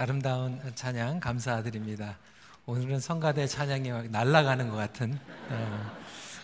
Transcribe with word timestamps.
아름다운 0.00 0.60
찬양 0.76 1.18
감사드립니다. 1.18 2.16
오늘은 2.66 3.00
성가대 3.00 3.48
찬양이 3.48 3.90
막 3.90 4.08
날아가는 4.08 4.70
것 4.70 4.76
같은. 4.76 5.18
어, 5.48 5.96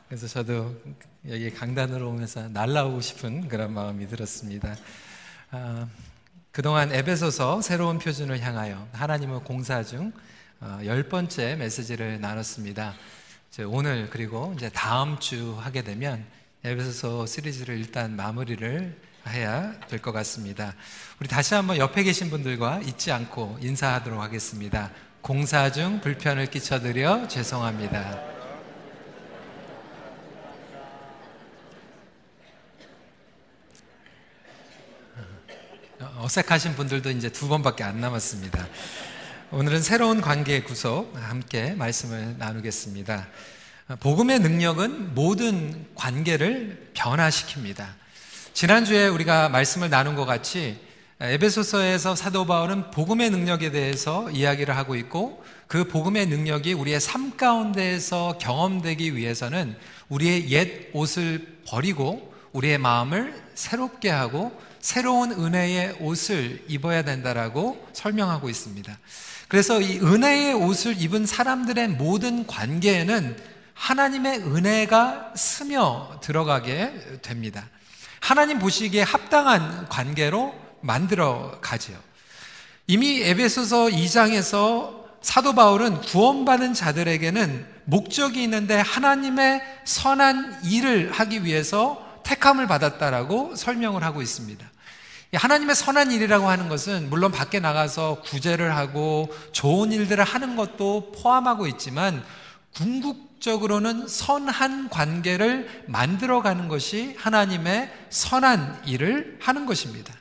그래서 0.08 0.26
저도 0.26 0.74
여기 1.28 1.54
강단으로 1.54 2.08
오면서 2.08 2.48
날라오고 2.48 3.00
싶은 3.00 3.46
그런 3.46 3.72
마음이 3.72 4.08
들었습니다. 4.08 4.74
어, 5.52 5.88
그동안 6.50 6.92
에베소서 6.92 7.62
새로운 7.62 8.00
표준을 8.00 8.40
향하여 8.40 8.88
하나님의 8.90 9.42
공사 9.44 9.84
중 9.84 10.12
어, 10.60 10.80
열 10.84 11.04
번째 11.04 11.54
메시지를 11.54 12.20
나눴습니다. 12.20 12.92
오늘 13.68 14.10
그리고 14.10 14.52
이제 14.56 14.68
다음 14.68 15.20
주 15.20 15.56
하게 15.60 15.82
되면 15.82 16.26
에베소서 16.64 17.26
시리즈를 17.26 17.78
일단 17.78 18.16
마무리를 18.16 19.13
해야 19.28 19.72
될 19.88 20.00
것 20.00 20.12
같습니다. 20.12 20.74
우리 21.20 21.28
다시 21.28 21.54
한번 21.54 21.76
옆에 21.78 22.02
계신 22.02 22.30
분들과 22.30 22.80
잊지 22.84 23.12
않고 23.12 23.58
인사하도록 23.60 24.20
하겠습니다. 24.20 24.90
공사 25.20 25.72
중 25.72 26.00
불편을 26.00 26.50
끼쳐드려 26.50 27.28
죄송합니다. 27.28 28.34
어색하신 36.18 36.74
분들도 36.74 37.10
이제 37.10 37.30
두 37.30 37.48
번밖에 37.48 37.84
안 37.84 38.00
남았습니다. 38.00 38.66
오늘은 39.50 39.82
새로운 39.82 40.20
관계의 40.20 40.64
구속 40.64 41.14
함께 41.16 41.74
말씀을 41.74 42.36
나누겠습니다. 42.38 43.28
복음의 44.00 44.40
능력은 44.40 45.14
모든 45.14 45.86
관계를 45.94 46.90
변화시킵니다. 46.94 48.03
지난주에 48.54 49.08
우리가 49.08 49.48
말씀을 49.48 49.90
나눈 49.90 50.14
것 50.14 50.26
같이 50.26 50.78
에베소서에서 51.18 52.14
사도 52.14 52.46
바울은 52.46 52.92
복음의 52.92 53.30
능력에 53.30 53.72
대해서 53.72 54.30
이야기를 54.30 54.76
하고 54.76 54.94
있고 54.94 55.42
그 55.66 55.88
복음의 55.88 56.26
능력이 56.26 56.72
우리의 56.72 57.00
삶 57.00 57.36
가운데에서 57.36 58.38
경험되기 58.40 59.16
위해서는 59.16 59.76
우리의 60.08 60.50
옛 60.50 60.88
옷을 60.92 61.58
버리고 61.66 62.32
우리의 62.52 62.78
마음을 62.78 63.34
새롭게 63.56 64.08
하고 64.08 64.56
새로운 64.78 65.32
은혜의 65.32 65.96
옷을 65.98 66.62
입어야 66.68 67.02
된다라고 67.02 67.84
설명하고 67.92 68.48
있습니다. 68.48 68.96
그래서 69.48 69.80
이 69.80 69.98
은혜의 69.98 70.54
옷을 70.54 71.02
입은 71.02 71.26
사람들의 71.26 71.88
모든 71.88 72.46
관계에는 72.46 73.36
하나님의 73.74 74.42
은혜가 74.42 75.32
스며 75.34 76.20
들어가게 76.22 77.18
됩니다. 77.22 77.68
하나님 78.24 78.58
보시기에 78.58 79.02
합당한 79.02 79.86
관계로 79.90 80.54
만들어 80.80 81.58
가지요. 81.60 81.98
이미 82.86 83.20
에베소서 83.20 83.88
2장에서 83.88 85.04
사도 85.20 85.54
바울은 85.54 86.00
구원받은 86.00 86.72
자들에게는 86.72 87.66
목적이 87.84 88.44
있는데 88.44 88.80
하나님의 88.80 89.60
선한 89.84 90.60
일을 90.64 91.12
하기 91.12 91.44
위해서 91.44 92.02
택함을 92.22 92.66
받았다라고 92.66 93.56
설명을 93.56 94.02
하고 94.02 94.22
있습니다. 94.22 94.70
하나님의 95.34 95.74
선한 95.74 96.10
일이라고 96.10 96.48
하는 96.48 96.70
것은 96.70 97.10
물론 97.10 97.30
밖에 97.30 97.60
나가서 97.60 98.22
구제를 98.24 98.74
하고 98.74 99.28
좋은 99.52 99.92
일들을 99.92 100.24
하는 100.24 100.56
것도 100.56 101.12
포함하고 101.12 101.66
있지만 101.66 102.24
궁극 102.74 103.33
적으로는 103.44 104.08
선한 104.08 104.88
관계를 104.88 105.84
만들어가는 105.86 106.66
것이 106.68 107.14
하나님의 107.18 107.92
선한 108.08 108.84
일을 108.86 109.36
하는 109.38 109.66
것입니다. 109.66 110.14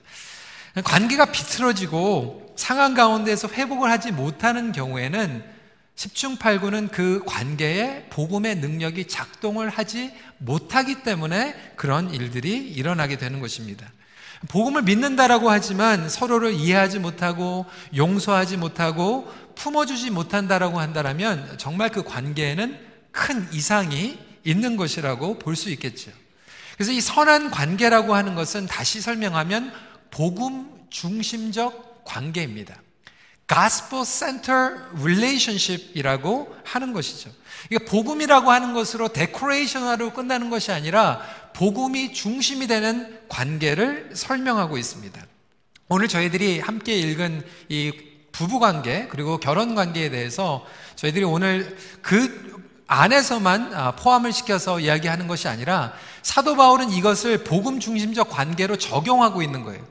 관계가 0.84 1.28
비틀어지고 1.28 2.54
상황 2.58 2.94
가운데서 2.94 3.48
회복을 3.48 3.90
하지 3.90 4.12
못하는 4.12 4.74
경우에는 4.74 5.42
10중 5.96 6.38
8구는 6.38 6.92
그 6.92 7.24
관계에 7.26 8.08
복음의 8.10 8.58
능력이 8.58 9.08
작동을 9.08 9.70
하지 9.70 10.12
못하기 10.39 11.04
때문에 11.04 11.56
그런 11.78 12.14
일들이 12.14 12.58
일어나게 12.58 13.17
되는 13.17 13.39
것입니다. 13.39 13.89
복음을 14.50 14.82
믿는다라고 14.82 15.50
하지만 15.50 16.10
서로를 16.10 16.52
이해하지 16.52 17.00
못하고 17.00 17.67
용서하지 17.95 18.58
못하고 18.58 19.32
품어주지 19.56 20.10
못한다라고 20.10 20.82
한다면 20.82 21.56
정말 21.58 21.88
그 21.88 22.04
관계에는 22.04 22.92
큰 23.14 23.48
이상이 23.54 24.20
있는 24.44 24.76
것이라고 24.76 25.40
볼 25.40 25.56
수 25.56 25.70
있겠죠. 25.70 26.12
그래서 26.76 26.92
이 26.92 27.00
선한 27.00 27.52
관계라고 27.52 28.16
하는 28.16 28.36
것은 28.36 28.66
다시 28.66 29.00
설명하면 29.00 29.72
복음 30.12 30.70
중심적 30.90 32.04
관계입니다. 32.04 32.76
Gospel 33.48 34.06
Center 34.06 34.76
Relationship이라고 35.02 36.56
하는 36.64 36.94
것이죠. 36.94 37.30
이게 37.70 37.86
복음이라고 37.86 38.52
하는 38.52 38.74
것으로 38.74 39.10
데코레이션화로 39.10 40.14
끝나는 40.14 40.50
것이 40.50 40.72
아니라 40.72 41.22
복음이 41.54 42.14
중심이 42.14 42.68
되는 42.68 43.20
관계를 43.30 44.12
설명하고 44.16 44.78
있습니다. 44.78 45.24
오늘 45.90 46.08
저희들이 46.08 46.60
함께 46.60 46.98
읽은 46.98 47.44
이 47.70 47.92
부부 48.32 48.60
관계 48.60 49.08
그리고 49.10 49.38
결혼 49.38 49.76
관계에 49.76 50.10
대해서 50.10 50.66
저희들이 50.95 51.24
오늘 51.24 51.78
그 52.02 52.52
안에서만 52.88 53.73
아, 53.73 53.92
포함을 53.92 54.33
시켜서 54.33 54.80
이야기하는 54.80 55.27
것이 55.27 55.48
아니라 55.48 55.94
사도 56.21 56.55
바울은 56.55 56.92
이것을 56.92 57.44
복음 57.44 57.80
중심적 57.80 58.30
관계로 58.30 58.77
적용하고 58.77 59.42
있는 59.42 59.64
거예요. 59.64 59.82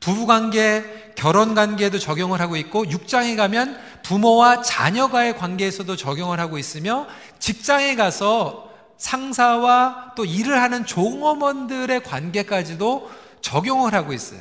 부부 0.00 0.26
관계, 0.26 1.12
결혼 1.16 1.54
관계에도 1.54 1.98
적용을 1.98 2.40
하고 2.40 2.56
있고 2.56 2.84
6장에 2.84 3.36
가면 3.36 3.80
부모와 4.02 4.60
자녀가의 4.60 5.38
관계에서도 5.38 5.96
적용을 5.96 6.40
하고 6.40 6.58
있으며 6.58 7.06
직장에 7.38 7.96
가서 7.96 8.70
상사와 8.98 10.12
또 10.14 10.24
일을 10.24 10.60
하는 10.60 10.84
종업원들의 10.84 12.02
관계까지도 12.02 13.10
적용을 13.40 13.94
하고 13.94 14.12
있어요. 14.12 14.40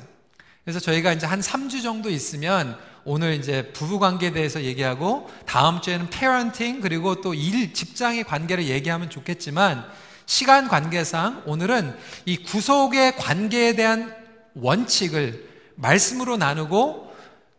그래서 0.63 0.79
저희가 0.79 1.13
이제 1.13 1.25
한 1.25 1.39
3주 1.39 1.81
정도 1.83 2.09
있으면 2.09 2.77
오늘 3.05 3.33
이제 3.33 3.71
부부 3.73 3.99
관계에 3.99 4.31
대해서 4.31 4.61
얘기하고 4.63 5.29
다음 5.45 5.81
주에는 5.81 6.09
페어런팅 6.09 6.79
그리고 6.81 7.21
또 7.21 7.33
일 7.33 7.73
직장의 7.73 8.23
관계를 8.23 8.65
얘기하면 8.65 9.09
좋겠지만 9.09 9.85
시간 10.25 10.67
관계상 10.69 11.43
오늘은 11.45 11.97
이 12.25 12.37
구속의 12.37 13.17
관계에 13.17 13.75
대한 13.75 14.15
원칙을 14.55 15.49
말씀으로 15.75 16.37
나누고 16.37 17.11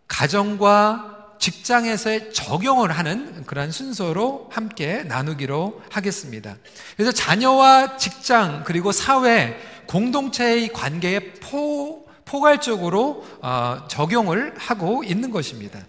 가정과 0.09 1.35
직장에서의 1.39 2.33
적용을 2.33 2.93
하는 2.93 3.45
그런 3.45 3.71
순서로 3.71 4.49
함께 4.51 5.03
나누기로 5.03 5.83
하겠습니다. 5.91 6.57
그래서 6.97 7.13
자녀와 7.13 7.97
직장 7.99 8.63
그리고 8.65 8.93
사회 8.93 9.59
공동체의 9.87 10.73
관계의 10.73 11.35
포 11.35 12.04
포괄적으로 12.25 13.27
어, 13.43 13.85
적용을 13.89 14.55
하고 14.59 15.05
있는 15.05 15.31
것입니다. 15.31 15.81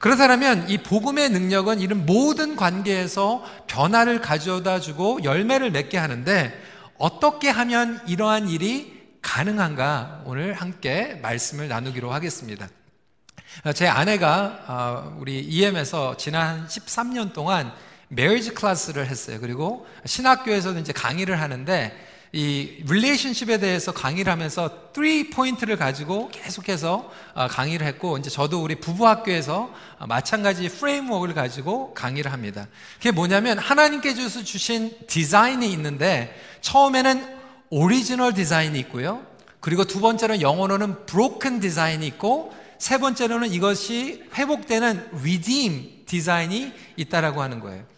그렇다면 0.00 0.68
이 0.68 0.78
복음의 0.78 1.30
능력은 1.30 1.80
이런 1.80 2.04
모든 2.04 2.56
관계에서 2.56 3.44
변화를 3.66 4.20
가져다 4.20 4.80
주고 4.80 5.22
열매를 5.24 5.70
맺게 5.70 5.96
하는데 5.96 6.52
어떻게 6.98 7.48
하면 7.48 8.00
이러한 8.06 8.48
일이 8.48 8.94
가능한가 9.22 10.22
오늘 10.26 10.52
함께 10.52 11.18
말씀을 11.22 11.68
나누기로 11.68 12.12
하겠습니다. 12.12 12.68
제 13.74 13.86
아내가 13.86 14.64
어, 14.66 15.16
우리 15.18 15.40
EM에서 15.40 16.16
지난 16.16 16.66
13년 16.66 17.32
동안 17.32 17.72
marriage 18.08 18.50
class를 18.50 19.06
했어요. 19.06 19.38
그리고 19.40 19.86
신학교에서도 20.04 20.78
이제 20.80 20.92
강의를 20.92 21.40
하는데 21.40 22.13
이 22.36 22.82
relationship에 22.88 23.58
대해서 23.58 23.92
강의를 23.92 24.32
하면서 24.32 24.68
3 24.92 25.30
포인트를 25.30 25.76
가지고 25.76 26.30
계속해서 26.32 27.08
어, 27.32 27.46
강의를 27.46 27.86
했고 27.86 28.18
이제 28.18 28.28
저도 28.28 28.60
우리 28.60 28.74
부부 28.74 29.06
학교에서 29.06 29.70
어, 30.00 30.06
마찬가지 30.08 30.68
framework를 30.68 31.32
가지고 31.32 31.94
강의를 31.94 32.32
합니다. 32.32 32.66
그게 32.96 33.12
뭐냐면 33.12 33.56
하나님께 33.60 34.14
주셔 34.14 34.42
주신 34.42 34.90
디자인이 35.06 35.70
있는데 35.74 36.36
처음에는 36.60 37.24
original 37.70 38.34
design이 38.34 38.76
있고요. 38.80 39.24
그리고 39.60 39.84
두 39.84 40.00
번째는 40.00 40.40
영어로는 40.40 41.06
broken 41.06 41.60
design이 41.60 42.04
있고 42.04 42.52
세 42.78 42.98
번째로는 42.98 43.52
이것이 43.52 44.24
회복되는 44.34 45.10
redeem 45.20 46.04
design이 46.06 46.72
있다라고 46.96 47.42
하는 47.42 47.60
거예요. 47.60 47.93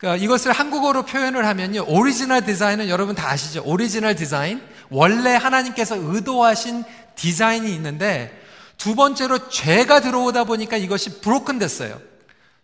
그러니까 0.00 0.24
이것을 0.24 0.52
한국어로 0.52 1.04
표현을 1.04 1.46
하면요. 1.46 1.84
original 1.86 2.46
design은 2.46 2.88
여러분 2.88 3.14
다 3.14 3.30
아시죠? 3.30 3.62
Original 3.66 4.14
design. 4.14 4.62
원래 4.88 5.34
하나님께서 5.34 5.96
의도하신 5.98 6.84
디자인이 7.16 7.70
있는데 7.74 8.34
두 8.78 8.94
번째로 8.94 9.50
죄가 9.50 10.00
들어오다 10.00 10.44
보니까 10.44 10.78
이것이 10.78 11.20
broken 11.20 11.58
됐어요. 11.58 12.00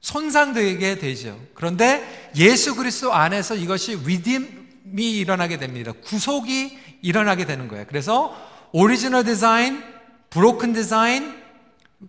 손상되게 0.00 0.98
되죠. 0.98 1.38
그런데 1.52 2.30
예수 2.36 2.74
그리스도 2.74 3.12
안에서 3.12 3.54
이것이 3.54 4.00
redeem이 4.02 5.18
일어나게 5.18 5.58
됩니다. 5.58 5.92
구속이 6.04 6.78
일어나게 7.02 7.44
되는 7.44 7.68
거예요. 7.68 7.84
그래서 7.86 8.34
original 8.72 9.24
design, 9.24 9.82
broken 10.30 10.72
design, 10.72 11.34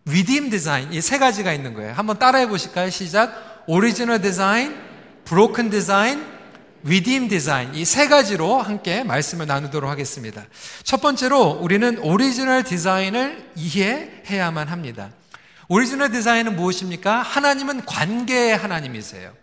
redeem 0.08 0.50
design 0.50 0.94
이 0.94 1.02
세 1.02 1.18
가지가 1.18 1.52
있는 1.52 1.74
거예요. 1.74 1.92
한번 1.92 2.18
따라해 2.18 2.48
보실까요? 2.48 2.90
시작. 2.90 3.66
Broken 5.28 5.70
design, 5.70 6.26
redeem 6.86 7.28
design 7.28 7.76
이 7.76 7.86
세 7.86 8.08
가지로 8.08 8.62
함께 8.62 9.04
말씀을 9.04 9.46
나누도록 9.46 9.90
하겠습니다. 9.90 10.46
첫 10.84 11.02
번째로 11.02 11.60
우리는 11.62 12.00
original 12.00 12.64
design을 12.64 13.52
이해해야만 13.56 14.70
합니다. 14.70 15.10
Original 15.68 16.12
design은 16.12 16.56
무엇입니까? 16.56 17.22
하나님은 17.22 17.86
관계의 17.86 18.56
하나님이세요. 18.56 19.34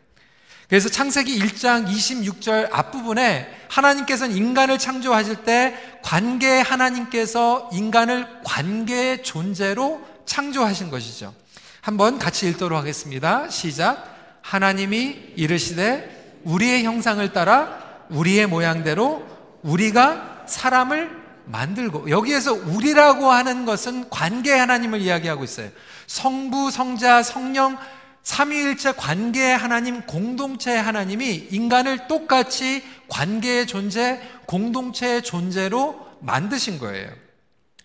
그래서 0.71 0.89
창세기 0.89 1.39
1장 1.39 1.87
26절 1.87 2.71
앞부분에 2.73 3.47
하나님께서는 3.69 4.35
인간을 4.35 4.79
창조하실 4.79 5.45
때 5.45 5.77
관계의 6.03 6.63
하나님께서 6.63 7.69
인간을 7.75 8.27
관계의 8.45 9.23
존재로 9.23 10.03
창조하신 10.25 10.89
것이죠. 10.89 11.35
한번 11.83 12.19
같이 12.19 12.49
읽도록 12.49 12.79
하겠습니다. 12.79 13.51
시작. 13.51 14.14
하나님이 14.45 15.33
이르시되 15.37 16.43
우리의 16.45 16.85
형상을 16.85 17.33
따라 17.33 17.81
우리의 18.11 18.47
모양대로 18.47 19.27
우리가 19.63 20.45
사람을 20.47 21.25
만들고 21.47 22.11
여기에서 22.11 22.53
우리라고 22.53 23.31
하는 23.31 23.65
것은 23.65 24.11
관계 24.11 24.53
하나님을 24.53 25.01
이야기하고 25.01 25.45
있어요. 25.45 25.71
성부, 26.07 26.71
성자, 26.71 27.23
성령 27.23 27.79
삼위일체 28.23 28.93
관계의 28.93 29.57
하나님, 29.57 30.03
공동체의 30.03 30.81
하나님이 30.81 31.49
인간을 31.51 32.07
똑같이 32.07 32.83
관계의 33.09 33.67
존재, 33.67 34.21
공동체의 34.47 35.23
존재로 35.23 36.07
만드신 36.21 36.79
거예요. 36.79 37.11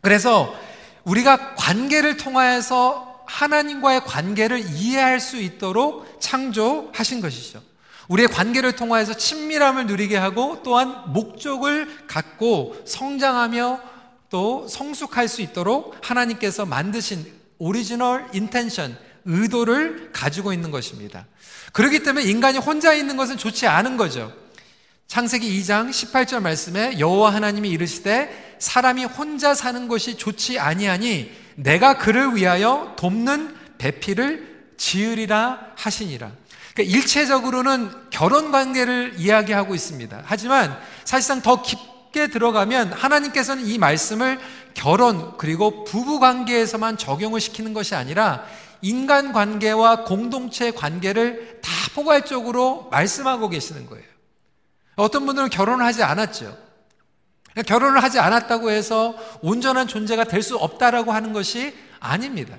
그래서 0.02 0.54
우리가 1.04 1.56
관계를 1.56 2.18
통하여서 2.18 3.09
하나님과의 3.30 4.04
관계를 4.06 4.60
이해할 4.60 5.20
수 5.20 5.38
있도록 5.38 6.20
창조하신 6.20 7.22
것이죠. 7.22 7.62
우리의 8.08 8.28
관계를 8.28 8.72
통하여서 8.76 9.14
친밀함을 9.14 9.86
누리게 9.86 10.18
하고 10.18 10.62
또한 10.64 11.14
목적을 11.14 12.08
갖고 12.08 12.76
성장하며 12.86 13.82
또 14.32 14.68
성숙할 14.68 15.28
수 15.28 15.44
있도록 15.44 15.96
하나님께서 16.02 16.66
만드신 16.66 17.40
original 17.60 18.28
intention, 18.34 18.98
의도를 19.26 20.12
가지고 20.12 20.52
있는 20.52 20.72
것입니다. 20.72 21.28
그렇기 21.72 22.02
때문에 22.02 22.26
인간이 22.26 22.58
혼자 22.58 22.94
있는 22.94 23.16
것은 23.16 23.38
좋지 23.38 23.68
않은 23.68 23.96
거죠. 23.96 24.34
창세기 25.08 25.62
2장 25.62 25.90
18절 25.90 26.42
말씀에 26.42 27.00
여호와 27.00 27.34
하나님이 27.34 27.70
이르시되 27.70 28.58
사람이 28.60 29.06
혼자 29.06 29.54
사는 29.54 29.88
것이 29.88 30.18
좋지 30.18 30.58
아니하니 30.58 31.32
내가 31.60 31.98
그를 31.98 32.36
위하여 32.36 32.94
돕는 32.98 33.56
배필을 33.78 34.74
지으리라 34.78 35.60
하시니라. 35.76 36.32
그러니까 36.74 36.98
일체적으로는 36.98 37.92
결혼 38.10 38.52
관계를 38.52 39.16
이야기하고 39.18 39.76
있습니다. 39.76 40.24
하지만 40.24 40.78
사실상 41.04 41.42
더 41.42 41.62
깊게 41.62 42.28
들어가면 42.28 42.94
하나님께서는 42.94 43.66
이 43.66 43.78
말씀을 43.78 44.40
결혼 44.74 45.38
그리고 45.38 45.84
부부 45.84 46.20
관계에서만 46.20 46.98
적용을 46.98 47.42
시키는 47.42 47.74
것이 47.74 47.96
아니라 47.96 48.46
인간 48.82 49.34
관계와 49.34 50.06
공동체 50.06 50.72
관계를 50.72 51.60
다 51.62 51.72
포괄적으로 51.94 52.88
말씀하고 52.92 53.50
계시는 53.50 53.88
거예요. 53.88 54.06
어떤 54.96 55.26
분들은 55.26 55.50
결혼을 55.50 55.86
하지 55.86 56.04
않았죠. 56.04 56.69
결혼을 57.66 58.02
하지 58.04 58.20
않았다고 58.20 58.72
해서 58.72 59.16
온전한 59.42 59.88
존재가 59.88 60.26
될 60.26 60.42
수 60.44 60.56
없다라고 60.56 61.12
하는 61.12 61.34
것이 61.34 61.74
아닙니다. 62.00 62.56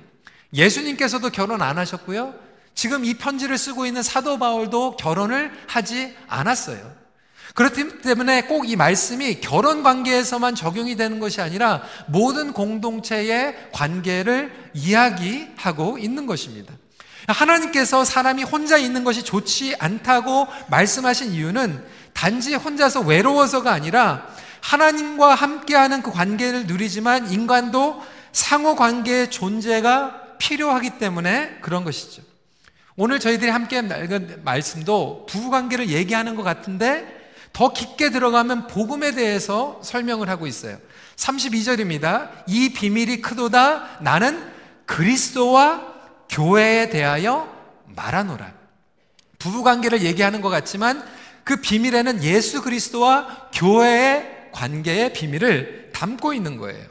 예수님께서도 0.53 1.31
결혼 1.31 1.63
안 1.63 1.79
하셨고요. 1.79 2.35
지금 2.75 3.05
이 3.05 3.15
편지를 3.15 3.57
쓰고 3.59 3.87
있는 3.87 4.03
사도 4.03 4.39
바울도 4.39 4.97
결혼을 4.97 5.51
하지 5.67 6.15
않았어요. 6.29 7.01
그렇기 7.55 8.01
때문에 8.03 8.43
꼭 8.43 8.65
이 8.65 8.77
말씀이 8.77 9.41
결혼 9.41 9.83
관계에서만 9.83 10.55
적용이 10.55 10.97
되는 10.97 11.19
것이 11.19 11.41
아니라 11.41 11.83
모든 12.07 12.53
공동체의 12.53 13.71
관계를 13.73 14.53
이야기하고 14.75 15.99
있는 15.99 16.27
것입니다. 16.27 16.75
하나님께서 17.27 18.05
사람이 18.05 18.43
혼자 18.45 18.77
있는 18.77 19.05
것이 19.05 19.23
좋지 19.23 19.77
않다고 19.79 20.47
말씀하신 20.69 21.33
이유는 21.33 21.85
단지 22.13 22.55
혼자서 22.55 23.01
외로워서가 23.01 23.73
아니라 23.73 24.27
하나님과 24.63 25.35
함께하는 25.35 26.03
그 26.03 26.11
관계를 26.11 26.67
누리지만 26.67 27.33
인간도 27.33 28.03
상호 28.33 28.77
관계의 28.77 29.31
존재가 29.31 30.37
필요하기 30.39 30.99
때문에 30.99 31.59
그런 31.61 31.85
것이죠. 31.85 32.23
오늘 32.97 33.19
저희들이 33.21 33.51
함께 33.51 33.79
읽은 33.79 34.43
말씀도 34.45 35.27
부부 35.29 35.51
관계를 35.51 35.89
얘기하는 35.89 36.37
것 36.37 36.43
같은데 36.43 37.19
더 37.53 37.73
깊게 37.73 38.11
들어가면 38.11 38.67
복음에 38.67 39.13
대해서 39.13 39.81
설명을 39.83 40.29
하고 40.29 40.47
있어요. 40.47 40.79
32절입니다. 41.17 42.31
이 42.47 42.73
비밀이 42.73 43.21
크도다 43.23 43.99
나는 44.01 44.43
그리스도와 44.87 45.87
교회에 46.29 46.91
대하여 46.91 47.53
말하노라. 47.87 48.53
부부 49.39 49.63
관계를 49.63 50.03
얘기하는 50.03 50.41
것 50.41 50.49
같지만 50.49 51.03
그 51.45 51.57
비밀에는 51.57 52.23
예수 52.23 52.63
그리스도와 52.63 53.49
교회의 53.53 54.40
관계의 54.53 55.13
비밀을 55.13 55.91
담고 55.93 56.33
있는 56.35 56.57
거예요. 56.57 56.85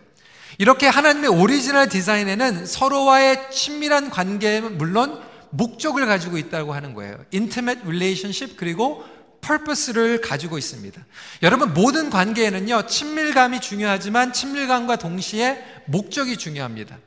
이렇게 0.57 0.87
하나님의 0.87 1.29
오리지널 1.29 1.87
디자인에는 1.87 2.65
서로와의 2.65 3.49
친밀한 3.51 4.09
관계는 4.09 4.77
물론 4.77 5.21
목적을 5.51 6.05
가지고 6.05 6.37
있다고 6.37 6.73
하는 6.73 6.93
거예요. 6.93 7.17
intimate 7.33 7.81
relationship 7.85 8.55
그리고 8.57 9.05
purpose를 9.41 10.21
가지고 10.21 10.57
있습니다. 10.57 11.01
여러분 11.43 11.73
모든 11.73 12.09
관계에는요 12.09 12.87
친밀감이 12.87 13.61
중요하지만 13.61 14.33
친밀감과 14.33 14.97
동시에 14.97 15.63
목적이 15.85 16.37
중요합니다. 16.37 16.97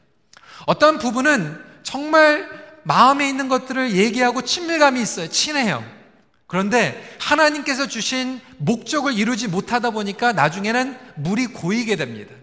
어떤 0.67 0.99
부분은 0.99 1.61
정말 1.83 2.49
마음에 2.85 3.29
있는 3.29 3.49
것들을 3.49 3.93
얘기하고 3.93 4.43
친밀감이 4.43 5.01
있어요. 5.01 5.29
친해요. 5.29 5.85
그런데 6.53 7.17
하나님께서 7.19 7.87
주신 7.87 8.39
목적을 8.59 9.15
이루지 9.15 9.49
못하다 9.49 9.89
보니까 9.89 10.35
나중에는 10.35 10.99
물이 11.15 11.47
고이게 11.47 11.97
됩니다. 11.97 12.35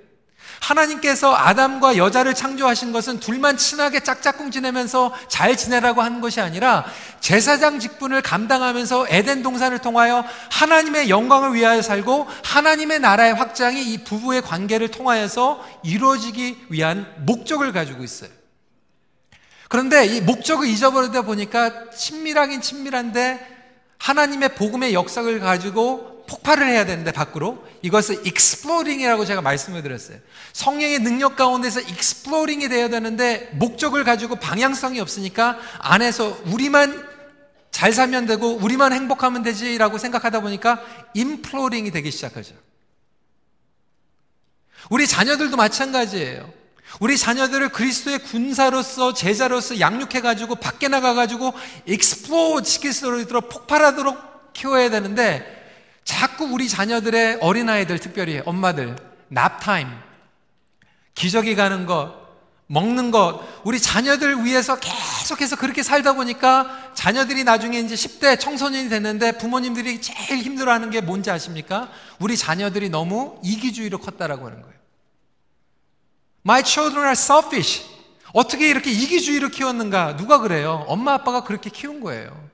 하나님께서 0.61 1.35
아담과 1.35 1.95
여자를 1.95 2.33
창조하신 2.33 2.91
것은 2.91 3.19
둘만 3.19 3.57
친하게 3.57 3.99
짝짝꿍 3.99 4.49
지내면서 4.49 5.13
잘 5.27 5.55
지내라고 5.55 6.01
하는 6.01 6.21
것이 6.21 6.41
아니라 6.41 6.87
제사장 7.19 7.79
직분을 7.79 8.23
감당하면서 8.23 9.05
에덴 9.09 9.43
동산을 9.43 9.77
통하여 9.77 10.25
하나님의 10.53 11.11
영광을 11.11 11.53
위하여 11.53 11.83
살고 11.83 12.27
하나님의 12.43 13.01
나라의 13.01 13.35
확장이 13.35 13.93
이 13.93 14.03
부부의 14.03 14.41
관계를 14.41 14.87
통하여서 14.87 15.63
이루어지기 15.83 16.65
위한 16.69 17.05
목적을 17.27 17.73
가지고 17.73 18.03
있어요. 18.03 18.31
그런데 19.67 20.07
이 20.07 20.19
목적을 20.19 20.67
잊어버리다 20.67 21.21
보니까 21.21 21.91
친밀하긴 21.91 22.61
친밀한데 22.61 23.58
하나님의 23.99 24.55
복음의 24.55 24.93
역사를 24.93 25.39
가지고 25.39 26.25
폭발을 26.27 26.67
해야 26.67 26.85
되는데 26.85 27.11
밖으로 27.11 27.65
이것을 27.81 28.25
exploding이라고 28.25 29.25
제가 29.25 29.41
말씀을 29.41 29.81
드렸어요. 29.81 30.17
성령의 30.53 30.99
능력 30.99 31.35
가운데서 31.35 31.81
exploding이 31.81 32.69
되어야 32.69 32.89
되는데 32.89 33.49
목적을 33.53 34.03
가지고 34.03 34.35
방향성이 34.35 34.99
없으니까 34.99 35.59
안에서 35.79 36.37
우리만 36.45 37.07
잘 37.71 37.93
살면 37.93 38.25
되고 38.25 38.55
우리만 38.55 38.93
행복하면 38.93 39.43
되지라고 39.43 39.97
생각하다 39.97 40.41
보니까 40.41 40.81
imploding이 41.13 41.91
되기 41.91 42.11
시작하죠. 42.11 42.55
우리 44.89 45.07
자녀들도 45.07 45.57
마찬가지예요. 45.57 46.58
우리 46.99 47.17
자녀들을 47.17 47.69
그리스도의 47.69 48.19
군사로서 48.19 49.13
제자로서 49.13 49.79
양육해 49.79 50.21
가지고 50.21 50.55
밖에 50.55 50.87
나가 50.87 51.13
가지고 51.13 51.53
explode 51.85 52.67
시킬 52.67 52.93
수 52.93 53.19
있도록 53.21 53.49
폭발하도록 53.49 54.53
키워야 54.53 54.89
되는데 54.89 55.59
자꾸 56.03 56.45
우리 56.45 56.67
자녀들의 56.67 57.37
어린아이들, 57.41 57.99
특별히 57.99 58.41
엄마들, 58.43 58.95
nap 59.27 59.50
time, 59.50 59.87
기저귀 61.13 61.55
가는 61.55 61.85
것, 61.85 62.15
먹는 62.65 63.11
것, 63.11 63.41
우리 63.63 63.79
자녀들 63.79 64.43
위해서 64.43 64.79
계속해서 64.79 65.55
그렇게 65.55 65.83
살다 65.83 66.13
보니까 66.13 66.91
자녀들이 66.95 67.43
나중에 67.43 67.79
이제 67.79 67.95
10대 67.95 68.39
청소년이 68.39 68.89
됐는데 68.89 69.33
부모님들이 69.33 70.01
제일 70.01 70.39
힘들어 70.39 70.71
하는 70.71 70.89
게 70.89 71.01
뭔지 71.01 71.29
아십니까? 71.29 71.89
우리 72.19 72.35
자녀들이 72.35 72.89
너무 72.89 73.39
이기주의로 73.43 73.99
컸다라고 73.99 74.47
하는 74.47 74.61
거예요. 74.61 74.78
My 76.45 76.63
children 76.63 77.05
are 77.05 77.13
selfish. 77.13 77.85
어떻게 78.33 78.69
이렇게 78.69 78.91
이기주의로 78.91 79.49
키웠는가? 79.49 80.17
누가 80.17 80.39
그래요? 80.39 80.85
엄마 80.87 81.13
아빠가 81.13 81.43
그렇게 81.43 81.69
키운 81.69 81.99
거예요. 81.99 82.49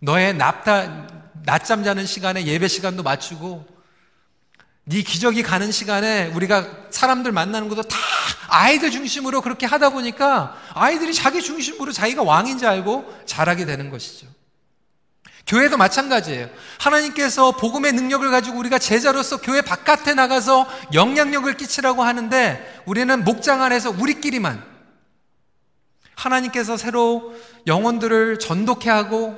너의 0.00 0.34
납타, 0.34 1.06
낮잠 1.44 1.84
자는 1.84 2.06
시간에 2.06 2.46
예배 2.46 2.68
시간도 2.68 3.02
맞추고 3.02 3.66
네 4.86 5.02
기적이 5.02 5.42
가는 5.42 5.72
시간에 5.72 6.26
우리가 6.28 6.66
사람들 6.90 7.32
만나는 7.32 7.70
것도 7.70 7.84
다 7.84 7.96
아이들 8.48 8.90
중심으로 8.90 9.40
그렇게 9.40 9.64
하다 9.64 9.90
보니까 9.90 10.56
아이들이 10.74 11.14
자기 11.14 11.40
중심으로 11.40 11.92
자기가 11.92 12.22
왕인 12.22 12.58
줄 12.58 12.68
알고 12.68 13.22
잘하게 13.24 13.64
되는 13.64 13.88
것이죠. 13.90 14.26
교회도 15.46 15.76
마찬가지예요. 15.76 16.48
하나님께서 16.78 17.52
복음의 17.52 17.92
능력을 17.92 18.28
가지고 18.30 18.58
우리가 18.58 18.78
제자로서 18.78 19.40
교회 19.40 19.60
바깥에 19.60 20.14
나가서 20.14 20.66
영향력을 20.94 21.54
끼치라고 21.56 22.02
하는데 22.02 22.82
우리는 22.86 23.24
목장 23.24 23.62
안에서 23.62 23.90
우리끼리만 23.90 24.64
하나님께서 26.14 26.76
새로 26.76 27.34
영혼들을 27.66 28.38
전독해 28.38 28.88
하고 28.88 29.36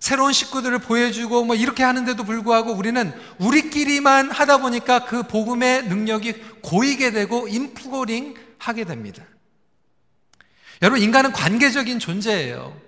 새로운 0.00 0.32
식구들을 0.32 0.78
보여주고 0.80 1.44
뭐 1.44 1.56
이렇게 1.56 1.82
하는데도 1.82 2.24
불구하고 2.24 2.72
우리는 2.72 3.12
우리끼리만 3.38 4.30
하다 4.30 4.58
보니까 4.58 5.06
그 5.06 5.22
복음의 5.22 5.84
능력이 5.84 6.34
고이게 6.62 7.10
되고 7.10 7.48
인프고링 7.48 8.34
하게 8.58 8.84
됩니다. 8.84 9.22
여러분, 10.82 11.00
인간은 11.00 11.32
관계적인 11.32 11.98
존재예요. 11.98 12.78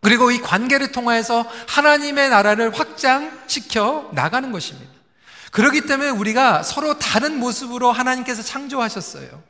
그리고 0.00 0.30
이 0.30 0.40
관계를 0.40 0.92
통해서 0.92 1.44
하나님의 1.68 2.30
나라를 2.30 2.78
확장시켜 2.78 4.10
나가는 4.12 4.52
것입니다. 4.52 4.90
그렇기 5.50 5.82
때문에 5.82 6.10
우리가 6.10 6.62
서로 6.62 6.98
다른 6.98 7.38
모습으로 7.38 7.90
하나님께서 7.90 8.42
창조하셨어요. 8.42 9.42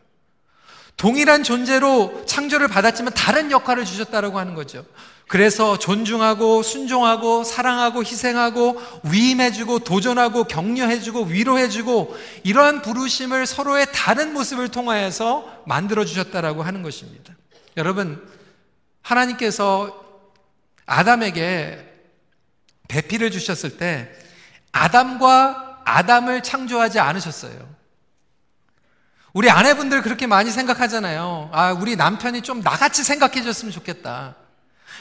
동일한 0.97 1.45
존재로 1.45 2.25
창조를 2.26 2.69
받았지만 2.69 3.12
다른 3.14 3.50
역할을 3.50 3.85
주셨다라고 3.85 4.38
하는 4.38 4.55
거죠. 4.55 4.85
그래서 5.28 5.78
존중하고 5.78 6.62
순종하고 6.62 7.45
사랑하고 7.45 8.02
희생하고 8.02 8.81
위임해주고 9.05 9.81
도전하고 9.81 10.45
격려해주고 10.45 11.25
위로해주고 11.25 12.17
이러한 12.45 12.83
부르심을 12.83 13.47
서로의 13.47 13.87
다른 13.93 14.33
모습을 14.33 14.71
통하여서 14.71 15.62
만들어 15.67 16.05
주셨다라고 16.07 16.62
하는 16.62 16.83
것입니다. 16.83 17.35
여러분 17.76 18.26
하나님께서 19.02 20.08
아담에게 20.88 21.85
배필을 22.88 23.30
주셨을 23.30 23.76
때 23.76 24.11
아담과 24.73 25.83
아담을 25.85 26.42
창조하지 26.42 26.99
않으셨어요. 26.99 27.76
우리 29.35 29.50
아내분들 29.50 30.02
그렇게 30.02 30.26
많이 30.26 30.50
생각하잖아요. 30.50 31.50
아, 31.52 31.73
우리 31.73 31.95
남편이 31.97 32.42
좀 32.42 32.61
나같이 32.62 33.04
생각해 33.04 33.42
줬으면 33.42 33.71
좋겠다. 33.73 34.35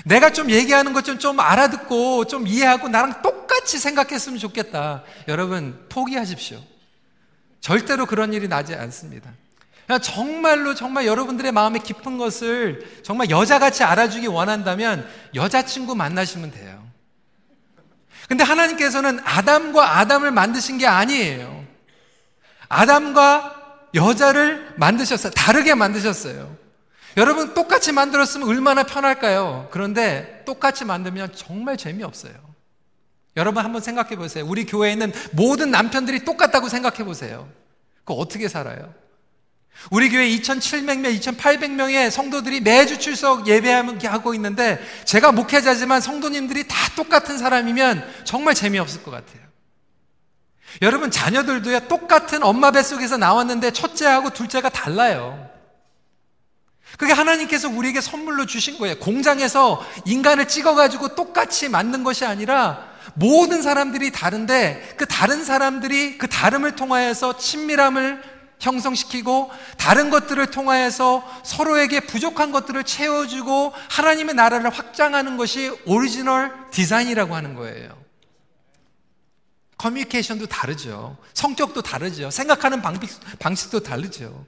내가 0.06 0.30
좀 0.32 0.52
얘기하는 0.52 0.94
것 0.94 1.06
좀 1.06 1.18
좀 1.18 1.40
알아듣고 1.40 2.26
좀 2.26 2.46
이해하고 2.46 2.90
나랑 2.90 3.22
똑같이 3.22 3.80
생각했으면 3.80 4.38
좋겠다. 4.38 5.04
여러분, 5.28 5.88
포기하십시오. 5.90 6.62
절대로 7.62 8.06
그런 8.06 8.34
일이 8.34 8.48
나지 8.48 8.76
않습니다. 8.76 9.32
정말로 10.02 10.76
정말 10.76 11.06
여러분들의 11.06 11.52
마음에 11.54 11.80
깊은 11.80 12.18
것을 12.18 13.02
정말 13.04 13.30
여자같이 13.30 13.84
알아주기 13.84 14.28
원한다면 14.28 15.08
여자친구 15.34 15.96
만나시면 15.96 16.52
돼요. 16.52 16.86
근데 18.28 18.44
하나님께서는 18.44 19.22
아담과 19.24 20.00
아담을 20.00 20.32
만드신 20.32 20.78
게 20.78 20.86
아니에요. 20.88 21.66
아담과 22.68 23.88
여자를 23.96 24.74
만드셨어요. 24.76 25.32
다르게 25.32 25.74
만드셨어요. 25.74 26.58
여러분 27.16 27.54
똑같이 27.54 27.94
만들었으면 27.94 28.50
얼마나 28.50 28.84
편할까요? 28.84 29.70
그런데 29.72 30.44
똑같이 30.46 30.84
만들면 30.84 31.34
정말 31.34 31.78
재미없어요. 31.78 32.34
여러분 33.38 33.64
한번 33.64 33.82
생각해 33.82 34.18
보세요. 34.18 34.46
우리 34.46 34.66
교회에 34.66 34.92
있는 34.92 35.14
모든 35.32 35.72
남편들이 35.72 36.26
똑같다고 36.26 36.68
생각해 36.68 37.06
보세요. 37.06 37.48
그 38.04 38.14
어떻게 38.14 38.50
살아요? 38.50 38.94
우리 39.92 40.10
교회 40.10 40.28
2,700명, 40.30 41.18
2,800명의 41.20 42.12
성도들이 42.12 42.62
매주 42.62 43.00
출석 43.00 43.48
예배하고 43.48 44.34
있는데 44.36 44.80
제가 45.06 45.32
목회자지만 45.32 46.02
성도님들이 46.02 46.68
다 46.68 46.76
똑같은 46.96 47.38
사람이면 47.38 48.06
정말 48.26 48.54
재미없을 48.54 49.04
것 49.04 49.12
같아요. 49.12 49.48
여러분 50.82 51.10
자녀들도요 51.10 51.88
똑같은 51.88 52.44
엄마 52.44 52.72
뱃속에서 52.72 53.18
나왔는데 53.18 53.72
첫째하고 53.72 54.32
둘째가 54.32 54.70
달라요. 54.70 55.50
그게 56.98 57.14
하나님께서 57.14 57.70
우리에게 57.70 58.02
선물로 58.02 58.46
주신 58.46 58.78
거예요. 58.78 58.98
공장에서 59.00 59.86
인간을 60.06 60.48
찍어가지고 60.48 61.16
똑같이 61.16 61.70
만든 61.70 62.04
것이 62.04 62.26
아니라 62.26 62.88
모든 63.14 63.62
사람들이 63.62 64.12
다른데 64.12 64.96
그 64.98 65.06
다른 65.06 65.44
사람들이 65.44 66.18
그 66.18 66.28
다름을 66.28 66.76
통하여서 66.76 67.38
친밀함을 67.38 68.37
형성시키고 68.60 69.52
다른 69.78 70.10
것들을 70.10 70.46
통하여서 70.48 71.42
서로에게 71.44 72.02
부족한 72.02 72.52
것들을 72.52 72.84
채워주고 72.84 73.74
하나님의 73.90 74.36
나라를 74.36 74.70
확장하는 74.70 75.38
것이 75.38 75.72
original 75.86 76.52
design이라고 76.72 77.36
하는 77.36 77.54
거예요. 77.56 78.08
커뮤니케이션도 79.78 80.48
다르죠. 80.48 81.18
성격도 81.34 81.82
다르죠. 81.82 82.32
생각하는 82.32 82.82
방식, 82.82 83.20
방식도 83.40 83.82
다르죠. 83.82 84.46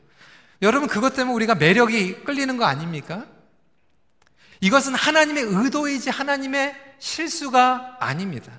여러분, 0.62 0.90
그것 0.90 1.16
때문에 1.16 1.36
우리가 1.36 1.56
매력이 1.56 2.24
끌리는 2.24 2.58
거 2.58 2.66
아닙니까? 2.66 3.26
이것은 4.60 4.96
하나님의 4.96 5.44
의도이지 5.44 6.10
하나님의 6.10 6.76
실수가 7.00 7.98
아닙니다. 8.00 8.52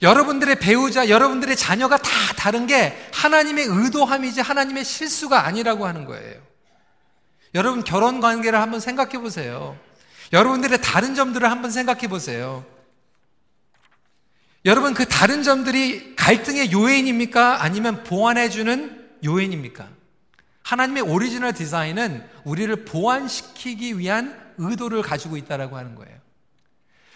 여러분들의 0.00 0.60
배우자, 0.60 1.08
여러분들의 1.08 1.56
자녀가 1.56 1.96
다 1.96 2.10
다른 2.36 2.66
게 2.66 2.96
하나님의 3.12 3.64
의도함이지 3.66 4.40
하나님의 4.40 4.84
실수가 4.84 5.44
아니라고 5.44 5.86
하는 5.86 6.04
거예요. 6.04 6.40
여러분 7.54 7.82
결혼 7.82 8.20
관계를 8.20 8.60
한번 8.60 8.78
생각해 8.78 9.18
보세요. 9.18 9.76
여러분들의 10.32 10.80
다른 10.82 11.14
점들을 11.14 11.50
한번 11.50 11.70
생각해 11.70 12.08
보세요. 12.08 12.64
여러분 14.64 14.94
그 14.94 15.06
다른 15.06 15.42
점들이 15.42 16.14
갈등의 16.14 16.72
요인입니까? 16.72 17.62
아니면 17.62 18.04
보완해주는 18.04 19.08
요인입니까? 19.24 19.88
하나님의 20.62 21.02
original 21.04 21.54
design은 21.54 22.28
우리를 22.44 22.84
보완시키기 22.84 23.98
위한 23.98 24.38
의도를 24.58 25.02
가지고 25.02 25.36
있다라고 25.36 25.76
하는 25.76 25.94
거예요. 25.94 26.18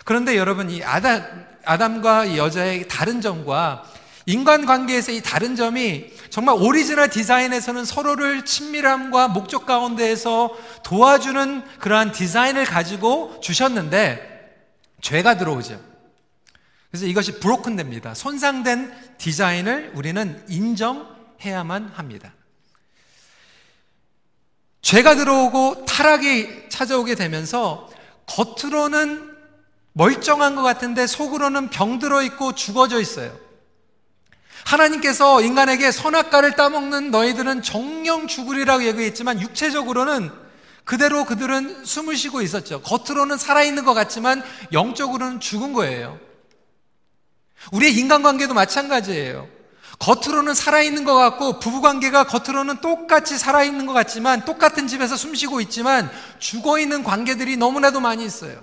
그런데 0.05 0.37
여러분 0.37 0.71
이 0.71 0.83
아담, 0.83 1.47
아담과 1.65 2.27
이 2.27 2.39
여자의 2.39 2.89
다른 2.89 3.21
점과 3.21 3.85
인간관계에서 4.27 5.13
이 5.13 5.21
다른 5.21 5.57
점이 5.57 6.13
정말 6.31 6.57
original 6.59 7.09
design에서는 7.11 7.85
서로를 7.85 8.45
친밀함과 8.45 9.29
목적 9.29 9.67
가운데에서 9.67 10.57
도와주는 10.85 11.65
그러한 11.81 12.13
디자인을 12.13 12.65
가지고 12.65 13.41
주셨는데 13.41 14.31
죄가 15.01 15.37
들어오죠. 15.37 15.81
그래서 16.91 17.07
이것이 17.07 17.41
broken 17.41 17.77
됩니다. 17.77 18.15
손상된 18.15 18.93
디자인을 19.19 19.93
우리는 19.95 20.45
인정해야만 20.49 21.93
합니다. 21.95 22.35
죄가 24.83 25.15
들어오고 25.15 25.87
타락이 25.87 26.69
찾아오게 26.69 27.15
되면서 27.15 27.89
겉으로는 28.27 29.32
멀쩡한 29.93 30.55
것 30.55 30.63
같은데 30.63 31.07
속으로는 31.07 31.71
병들어 31.71 32.23
있고 32.23 32.55
죽어져 32.55 33.01
있어요. 33.01 33.37
하나님께서 34.65 35.43
인간에게 35.43 35.91
선악과를 35.91 36.57
따먹는 36.57 37.11
너희들은 37.11 37.63
정령 37.63 38.27
죽으리라고 38.27 38.85
얘기했지만 38.85 39.41
육체적으로는 39.41 40.31
그대로 40.85 41.25
그들은 41.25 41.85
숨을 41.85 42.17
쉬고 42.17 42.43
있었죠. 42.43 42.81
겉으로는 42.83 43.39
살아있는 43.39 43.85
것 43.85 43.95
같지만 43.95 44.43
영적으로는 44.73 45.41
죽은 45.41 45.73
거예요. 45.73 46.19
우리의 47.73 47.95
인간관계도 47.97 48.55
마찬가지예요. 48.55 49.49
겉으로는 49.99 50.55
살아있는 50.55 51.05
것 51.05 51.15
같고 51.15 51.61
부부관계가 51.61 52.25
겉으로는 52.25 52.81
똑같이 52.81 53.39
살아있는 53.39 53.87
것 53.87 53.93
같지만 53.93 54.45
똑같은 54.45 54.89
집에서 54.89 55.17
숨 55.17 55.35
쉬고 55.35 55.61
있지만 55.61 56.11
죽어있는 56.41 57.05
관계들이 57.05 57.57
너무나도 57.57 58.01
많이 58.01 58.25
있어요. 58.25 58.61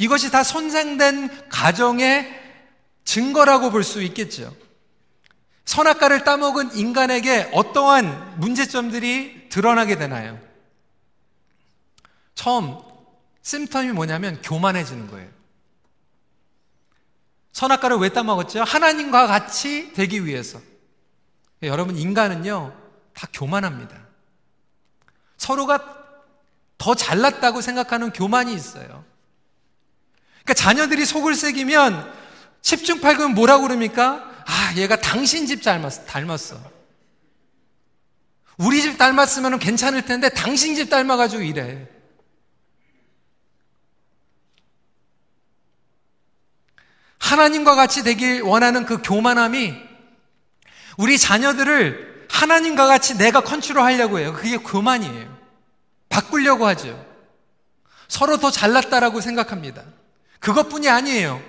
이것이 0.00 0.30
다 0.30 0.42
손상된 0.42 1.50
가정의 1.50 2.26
증거라고 3.04 3.70
볼 3.70 3.84
수 3.84 4.00
있겠죠. 4.02 4.56
선악과를 5.66 6.24
따먹은 6.24 6.74
인간에게 6.74 7.50
어떠한 7.52 8.40
문제점들이 8.40 9.50
드러나게 9.50 9.96
되나요? 9.96 10.40
처음 12.34 12.78
심텀이 13.42 13.92
뭐냐면 13.92 14.40
교만해지는 14.40 15.06
거예요. 15.10 15.28
선악과를 17.52 17.98
왜 17.98 18.08
따먹었죠? 18.08 18.64
하나님과 18.64 19.26
같이 19.26 19.92
되기 19.92 20.24
위해서. 20.24 20.62
여러분, 21.62 21.98
인간은요, 21.98 22.74
다 23.12 23.28
교만합니다. 23.34 23.98
서로가 25.36 25.98
더 26.78 26.94
잘났다고 26.94 27.60
생각하는 27.60 28.12
교만이 28.12 28.54
있어요. 28.54 29.04
그러니까 30.42 30.54
자녀들이 30.54 31.04
속을 31.04 31.34
새기면 31.34 32.12
10중 32.62 33.00
8구 33.00 33.34
뭐라고 33.34 33.62
그럽니까? 33.64 34.30
아, 34.46 34.74
얘가 34.76 34.96
다 34.96 35.10
당신 35.10 35.46
집 35.46 35.62
닮았어. 35.62 36.04
닮았어. 36.04 36.60
우리 38.56 38.82
집 38.82 38.98
닮았으면 38.98 39.58
괜찮을 39.58 40.04
텐데 40.04 40.28
당신 40.28 40.74
집 40.74 40.90
닮아가지고 40.90 41.42
이래. 41.42 41.88
하나님과 47.18 47.74
같이 47.74 48.02
되길 48.02 48.42
원하는 48.42 48.84
그 48.84 49.00
교만함이 49.02 49.74
우리 50.96 51.18
자녀들을 51.18 52.26
하나님과 52.30 52.86
같이 52.86 53.16
내가 53.16 53.40
컨트롤 53.40 53.82
하려고 53.82 54.18
해요. 54.18 54.32
그게 54.32 54.56
교만이에요. 54.56 55.38
바꾸려고 56.08 56.66
하죠. 56.66 57.06
서로 58.08 58.38
더 58.38 58.50
잘났다라고 58.50 59.20
생각합니다. 59.20 59.84
그것뿐이 60.40 60.88
아니에요. 60.88 61.40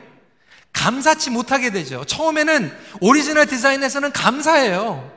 감사치 0.73 1.29
못하게 1.29 1.71
되죠. 1.71 2.05
처음에는 2.05 2.71
오리지널 3.01 3.45
디자인에서는 3.47 4.11
감사해요. 4.11 5.11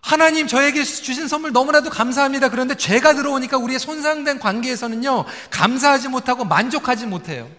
하나님 0.00 0.46
저에게 0.46 0.84
주신 0.84 1.28
선물 1.28 1.52
너무나도 1.52 1.88
감사합니다. 1.88 2.50
그런데 2.50 2.74
죄가 2.74 3.14
들어오니까 3.14 3.56
우리의 3.56 3.78
손상된 3.78 4.38
관계에서는요, 4.38 5.24
감사하지 5.50 6.08
못하고 6.08 6.44
만족하지 6.44 7.06
못해요. 7.06 7.50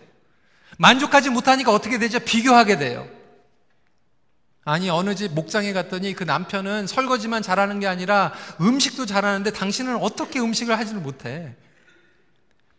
만족하지 0.77 1.31
못하니까 1.31 1.71
어떻게 1.71 1.97
되죠? 1.97 2.19
비교하게 2.19 2.77
돼요. 2.77 3.07
아니, 4.63 4.89
어느 4.89 5.15
집 5.15 5.33
목장에 5.33 5.73
갔더니 5.73 6.13
그 6.13 6.23
남편은 6.23 6.85
설거지만 6.87 7.41
잘하는 7.41 7.79
게 7.79 7.87
아니라 7.87 8.31
음식도 8.61 9.07
잘하는데 9.07 9.51
당신은 9.51 9.97
어떻게 9.97 10.39
음식을 10.39 10.77
하지를 10.77 11.01
못해? 11.01 11.55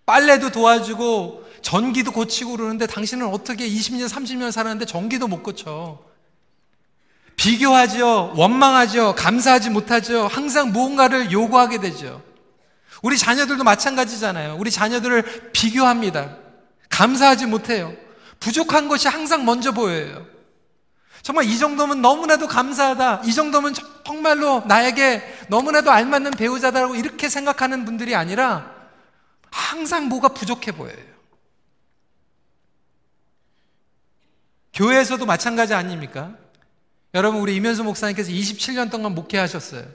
빨래도 0.07 0.51
도와주고 0.51 1.45
전기도 1.63 2.13
고치고 2.13 2.53
그러는데 2.53 2.87
당신은 2.87 3.27
어떻게 3.27 3.69
20년, 3.69 4.09
30년 4.09 4.53
살았는데 4.53 4.87
전기도 4.87 5.27
못 5.27 5.43
고쳐? 5.43 5.99
비교하죠. 7.35 8.33
원망하죠. 8.37 9.15
감사하지 9.17 9.71
못하죠. 9.71 10.29
항상 10.29 10.73
무언가를 10.73 11.33
요구하게 11.33 11.81
되죠. 11.81 12.23
우리 13.03 13.19
자녀들도 13.19 13.63
마찬가지잖아요. 13.65 14.57
우리 14.59 14.71
자녀들을 14.71 15.51
비교합니다. 15.53 16.37
감사하지 16.89 17.47
못해요. 17.47 17.93
부족한 18.41 18.89
것이 18.89 19.09
항상 19.09 19.45
먼저 19.45 19.73
보여요. 19.73 20.25
정말 21.23 21.45
이 21.47 21.59
정도면 21.59 22.01
너무나도 22.01 22.47
감사하다. 22.47 23.23
이 23.25 23.35
정도면 23.35 23.75
정말로 24.07 24.63
나에게 24.67 25.23
너무나도 25.49 25.91
알맞는 25.91 26.31
배우자다라고 26.33 26.95
이렇게 26.95 27.29
생각하는 27.29 27.85
분들이 27.85 28.15
아니라 28.15 28.76
항상 29.51 30.09
뭐가 30.09 30.29
부족해 30.29 30.73
보여요. 30.73 31.17
교회에서도 34.75 35.25
마찬가지 35.25 35.75
아닙니까? 35.75 36.37
여러분, 37.15 37.41
우리 37.41 37.57
이면수 37.57 37.83
목사님께서 37.85 38.31
27년 38.31 38.91
동안 38.91 39.15
목회하셨어요. 39.15 39.87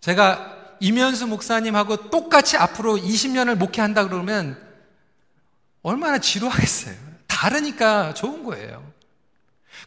제가 0.00 0.76
이면수 0.80 1.26
목사님하고 1.26 2.10
똑같이 2.10 2.56
앞으로 2.56 2.96
20년을 2.96 3.56
목회한다 3.56 4.06
그러면 4.08 4.62
얼마나 5.82 6.18
지루하겠어요. 6.18 6.94
다르니까 7.26 8.14
좋은 8.14 8.44
거예요. 8.44 8.92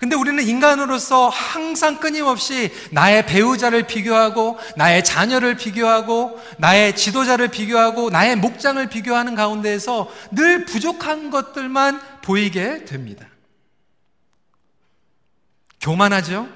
근데 0.02 0.16
우리는 0.16 0.44
인간으로서 0.44 1.30
항상 1.30 2.00
끊임없이 2.00 2.72
나의 2.90 3.24
배우자를 3.28 3.86
비교하고, 3.86 4.58
나의 4.76 5.04
자녀를 5.04 5.58
비교하고, 5.58 6.42
나의 6.58 6.96
지도자를 6.96 7.50
비교하고, 7.50 8.10
나의 8.10 8.36
목장을 8.36 8.84
비교하는 8.88 9.36
가운데에서 9.36 10.12
늘 10.32 10.66
부족한 10.66 11.30
것들만 11.30 12.02
보이게 12.24 12.84
됩니다. 12.86 13.28
교만하죠? 15.82 16.50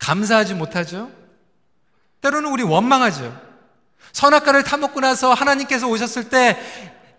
감사하지 0.00 0.54
못하죠? 0.54 1.12
때로는 2.22 2.50
우리 2.50 2.64
원망하죠? 2.64 3.40
선악과를 4.10 4.64
타먹고 4.64 4.98
나서 4.98 5.32
하나님께서 5.32 5.86
오셨을 5.86 6.28
때 6.28 6.58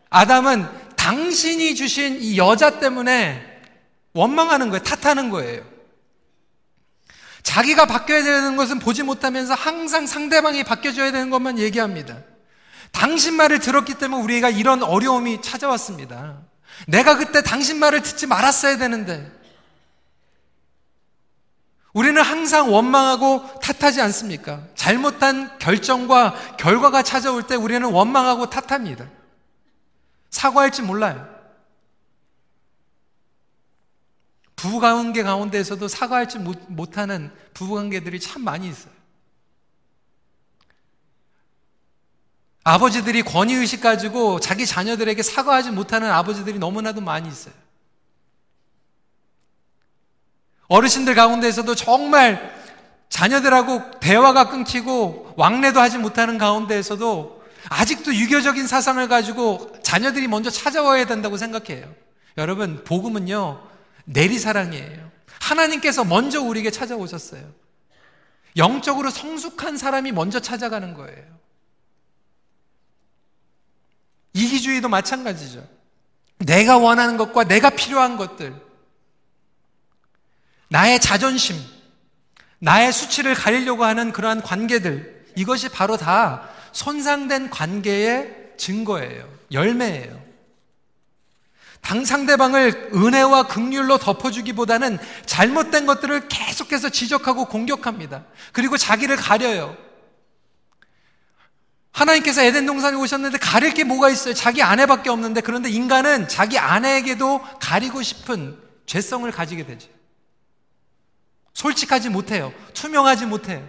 아담은 0.10 0.68
당신이 0.98 1.76
주신 1.76 2.22
이 2.22 2.38
여자 2.38 2.82
때문에 2.82 3.51
원망하는 4.14 4.70
거예요. 4.70 4.84
탓하는 4.84 5.30
거예요. 5.30 5.64
자기가 7.44 7.86
바뀌어야 7.86 8.24
되는 8.24 8.56
것은 8.56 8.80
보지 8.80 9.04
못하면서 9.04 9.54
항상 9.54 10.06
상대방이 10.06 10.64
바뀌어줘야 10.64 11.12
되는 11.12 11.30
것만 11.30 11.60
얘기합니다. 11.60 12.18
당신 12.92 13.36
말을 13.36 13.60
들었기 13.60 13.96
때문에 13.96 14.22
우리가 14.24 14.50
이런 14.50 14.84
어려움이 14.84 15.42
찾아왔습니다. 15.42 16.42
내가 16.88 17.18
그때 17.18 17.42
당신 17.42 17.80
말을 17.80 18.02
듣지 18.02 18.28
말았어야 18.28 18.78
되는데. 18.78 19.32
우리는 21.94 22.22
항상 22.22 22.72
원망하고 22.72 23.60
탓하지 23.60 24.02
않습니까? 24.02 24.62
잘못한 24.76 25.58
결정과 25.60 26.34
결과가 26.58 27.04
찾아올 27.04 27.44
때 27.48 27.56
우리는 27.56 27.86
원망하고 27.90 28.50
탓합니다. 28.50 29.06
사과할지 30.30 30.84
몰라요. 30.84 31.28
부부관계 34.62 35.24
가운데에서도 35.24 35.88
사과할지 35.88 36.38
못하는 36.38 37.32
부부관계들이 37.56 38.20
참 38.20 38.44
많이 38.44 38.70
있어요. 38.70 38.94
아버지들이 42.64 43.24
권위의식 43.24 43.82
가지고 43.82 44.40
자기 44.40 44.68
자녀들에게 44.68 45.24
사과하지 45.24 45.72
못하는 45.72 46.12
아버지들이 46.12 46.60
너무나도 46.60 47.02
많이 47.02 47.28
있어요. 47.28 47.56
어르신들 50.68 51.16
가운데에서도 51.16 51.74
정말 51.74 52.56
자녀들하고 53.10 54.00
대화가 54.00 54.50
끊기고 54.50 55.34
왕래도 55.38 55.80
하지 55.80 55.98
못하는 55.98 56.38
가운데에서도 56.38 57.42
아직도 57.68 58.14
유교적인 58.14 58.68
사상을 58.68 59.06
가지고 59.08 59.76
자녀들이 59.82 60.28
먼저 60.28 60.52
찾아와야 60.52 61.08
된다고 61.08 61.38
생각해요. 61.38 61.92
여러분, 62.38 62.84
복음은요, 62.84 63.71
내리사랑이에요. 64.06 65.12
하나님께서 65.40 66.04
먼저 66.04 66.42
우리에게 66.42 66.72
찾아오셨어요. 66.72 67.44
영적으로 68.58 69.10
성숙한 69.10 69.78
사람이 69.78 70.12
먼저 70.12 70.40
찾아가는 70.40 70.94
거예요. 70.94 71.42
이기주의도 74.34 74.90
마찬가지죠. 74.90 75.68
내가 76.40 76.78
원하는 76.78 77.18
것과 77.18 77.44
내가 77.46 77.70
필요한 77.70 78.18
것들, 78.18 78.56
나의 80.70 81.00
자존심, 81.00 81.56
나의 82.60 82.94
수치를 82.94 83.36
가리려고 83.36 83.84
하는 83.84 84.12
그러한 84.12 84.42
관계들, 84.42 85.26
이것이 85.36 85.70
바로 85.70 85.98
다 85.98 86.50
손상된 86.72 87.50
관계의 87.50 88.54
증거예요. 88.58 89.30
열매예요. 89.52 90.31
당 91.82 92.06
상대방을 92.06 92.92
은혜와 92.94 93.48
극률로 93.48 93.98
덮어주기보다는 93.98 95.00
잘못된 95.26 95.86
것들을 95.86 96.28
계속해서 96.30 96.90
지적하고 96.90 97.46
공격합니다. 97.46 98.24
그리고 98.54 98.78
자기를 98.78 99.16
가려요. 99.16 99.76
하나님께서 101.92 102.42
에덴 102.42 102.66
동산에 102.66 102.96
오셨는데 102.96 103.38
가릴 103.40 103.74
게 103.74 103.84
뭐가 103.84 104.10
있어요? 104.10 104.34
자기 104.34 104.62
아내밖에 104.62 105.10
없는데 105.10 105.42
그런데 105.42 105.70
인간은 105.70 106.28
자기 106.28 106.58
아내에게도 106.58 107.42
가리고 107.60 108.02
싶은 108.02 108.58
죄성을 108.86 109.30
가지게 109.30 109.66
되죠. 109.66 109.90
솔직하지 111.54 112.10
못해요. 112.10 112.54
투명하지 112.74 113.26
못해요. 113.26 113.68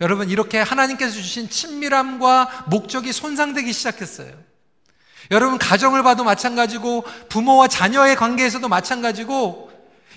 여러분, 0.00 0.30
이렇게 0.30 0.58
하나님께서 0.58 1.12
주신 1.12 1.48
친밀함과 1.50 2.66
목적이 2.68 3.12
손상되기 3.12 3.72
시작했어요. 3.72 4.32
여러분, 5.30 5.58
가정을 5.58 6.02
봐도 6.02 6.24
마찬가지고, 6.24 7.04
부모와 7.28 7.68
자녀의 7.68 8.16
관계에서도 8.16 8.66
마찬가지고, 8.68 9.70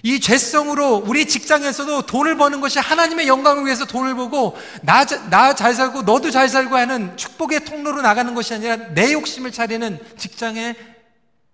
이 0.05 0.19
죄성으로 0.19 1.03
우리 1.05 1.27
직장에서도 1.27 2.05
돈을 2.05 2.35
버는 2.37 2.61
것이 2.61 2.79
하나님의 2.79 3.27
영광을 3.27 3.65
위해서 3.65 3.85
돈을 3.85 4.15
벌고, 4.15 4.57
나, 4.81 5.05
나 5.05 5.53
잘 5.53 5.73
살고, 5.73 6.03
너도 6.03 6.31
잘 6.31 6.49
살고 6.49 6.75
하는 6.75 7.15
축복의 7.17 7.65
통로로 7.65 8.01
나가는 8.01 8.33
것이 8.33 8.53
아니라 8.53 8.75
내 8.93 9.13
욕심을 9.13 9.51
차리는 9.51 9.99
직장의 10.17 10.75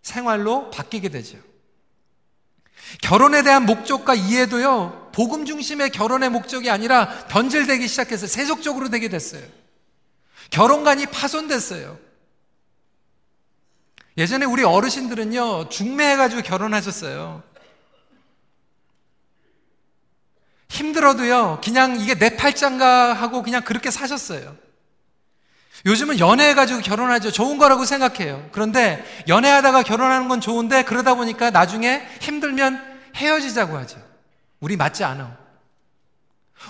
생활로 0.02 0.70
바뀌게 0.72 1.10
되죠. 1.10 1.38
결혼에 3.02 3.44
대한 3.44 3.66
목적과 3.66 4.16
이해도요, 4.16 5.12
복음 5.14 5.46
중심의 5.46 5.92
결혼의 5.92 6.30
목적이 6.30 6.70
아니라 6.70 7.10
변질되기 7.28 7.88
시작해서 7.88 8.28
세속적으로 8.28 8.90
되게 8.90 9.10
됐어요. 9.10 9.44
결혼관이 10.50 11.06
파손됐어요. 11.08 12.00
예전에 14.18 14.46
우리 14.46 14.64
어르신들은요, 14.64 15.70
중매해가지고 15.70 16.42
결혼하셨어요. 16.42 17.44
힘들어도요, 20.70 21.62
그냥 21.64 22.00
이게 22.00 22.16
내 22.16 22.36
팔짱가 22.36 23.14
하고 23.14 23.44
그냥 23.44 23.64
그렇게 23.64 23.92
사셨어요. 23.92 24.56
요즘은 25.86 26.20
연애해가지고 26.20 26.82
결혼하죠. 26.82 27.32
좋은 27.32 27.58
거라고 27.58 27.86
생각해요. 27.86 28.50
그런데 28.52 29.04
연애하다가 29.28 29.84
결혼하는 29.84 30.28
건 30.28 30.42
좋은데 30.42 30.84
그러다 30.84 31.16
보니까 31.16 31.52
나중에 31.52 32.02
힘들면 32.22 32.82
헤어지자고 33.16 33.78
하죠. 33.78 33.98
우리 34.60 34.76
맞지 34.76 35.04
않아. 35.04 35.38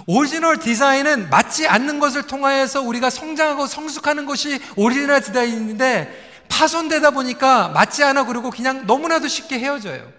Original 0.06 0.58
design은 0.60 1.30
맞지 1.30 1.68
않는 1.68 2.00
것을 2.00 2.28
통하여서 2.28 2.82
우리가 2.82 3.10
성장하고 3.10 3.66
성숙하는 3.66 4.26
것이 4.26 4.60
original 4.76 5.22
design인데 5.22 6.46
파손되다 6.48 7.12
보니까 7.12 7.70
맞지 7.70 8.04
않아 8.04 8.26
그러고 8.26 8.52
그냥 8.52 8.86
너무나도 8.86 9.28
쉽게 9.28 9.60
헤어져요. 9.60 10.12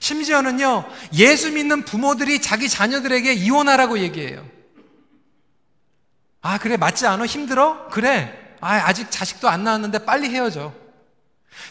심지어는요, 0.00 0.84
예수 1.14 1.52
믿는 1.52 1.84
부모들이 1.84 2.40
자기 2.40 2.68
자녀들에게 2.68 3.32
이혼하라고 3.32 3.98
얘기해요. 4.00 4.44
아, 6.44 6.58
그래, 6.58 6.76
맞지 6.76 7.06
않아? 7.06 7.24
힘들어? 7.24 7.88
그래. 7.88 8.38
아, 8.60 8.74
아직 8.86 9.10
자식도 9.10 9.48
안 9.48 9.64
낳았는데 9.64 10.00
빨리 10.00 10.28
헤어져. 10.28 10.74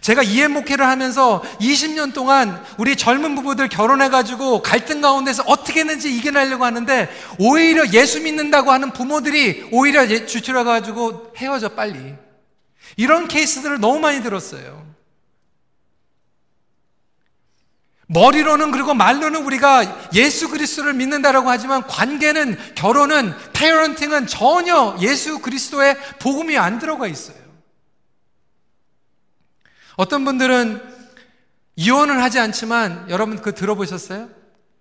제가 0.01 0.23
이해 0.23 0.47
목회를 0.47 0.87
하면서 0.87 1.43
20년 1.61 2.11
동안 2.11 2.59
우리 2.79 2.95
젊은 2.95 3.35
부부들 3.35 3.69
결혼해가지고 3.69 4.63
갈등 4.63 5.01
가운데서 5.01 5.43
어떻게 5.45 5.81
했는지 5.81 6.15
이겨내려고 6.15 6.65
하는데 6.65 7.07
오히려 7.37 7.85
예수 7.93 8.19
믿는다고 8.21 8.71
하는 8.71 8.91
부모들이 8.91 9.69
오히려 9.71 10.07
주출해가지고 10.07 11.33
헤어져 11.37 11.69
빨리. 11.69 12.15
이런 12.97 13.27
케이스들을 13.27 13.79
너무 13.79 13.99
많이 13.99 14.23
들었어요. 14.23 14.91
머리로는 18.13 18.71
그리고 18.71 18.93
말로는 18.93 19.43
우리가 19.43 20.11
예수 20.13 20.49
그리스도를 20.49 20.93
믿는다라고 20.93 21.49
하지만 21.49 21.85
관계는 21.87 22.75
결혼은 22.75 23.33
페어런팅은 23.53 24.27
전혀 24.27 24.95
예수 25.01 25.39
그리스도의 25.39 25.97
복음이 26.19 26.57
안 26.57 26.79
들어가 26.79 27.07
있어요. 27.07 27.37
어떤 29.95 30.25
분들은 30.25 30.81
이혼을 31.75 32.21
하지 32.21 32.39
않지만 32.39 33.09
여러분 33.09 33.41
그 33.41 33.55
들어보셨어요? 33.55 34.29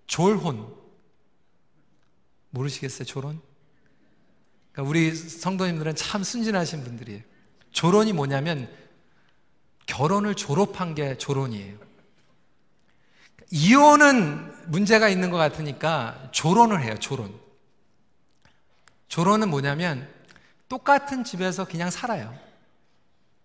졸혼. 0.05 0.71
모르시겠어요? 2.51 3.05
졸혼? 3.05 3.41
그러니까 4.71 4.89
우리 4.89 5.13
성도님들은 5.15 5.95
참 5.95 6.23
순진하신 6.23 6.83
분들이에요. 6.83 7.21
졸혼이 7.71 8.13
뭐냐면 8.13 8.69
결혼을 9.87 10.35
졸업한 10.35 10.93
게 10.93 11.17
졸혼이에요. 11.17 11.82
이혼은 13.55 14.51
문제가 14.65 15.09
있는 15.09 15.29
것 15.29 15.37
같으니까 15.37 16.17
조론을 16.31 16.81
해요, 16.81 16.95
조론. 16.99 17.31
조론은 19.09 19.47
뭐냐면 19.49 20.09
똑같은 20.67 21.23
집에서 21.23 21.63
그냥 21.63 21.91
살아요. 21.91 22.33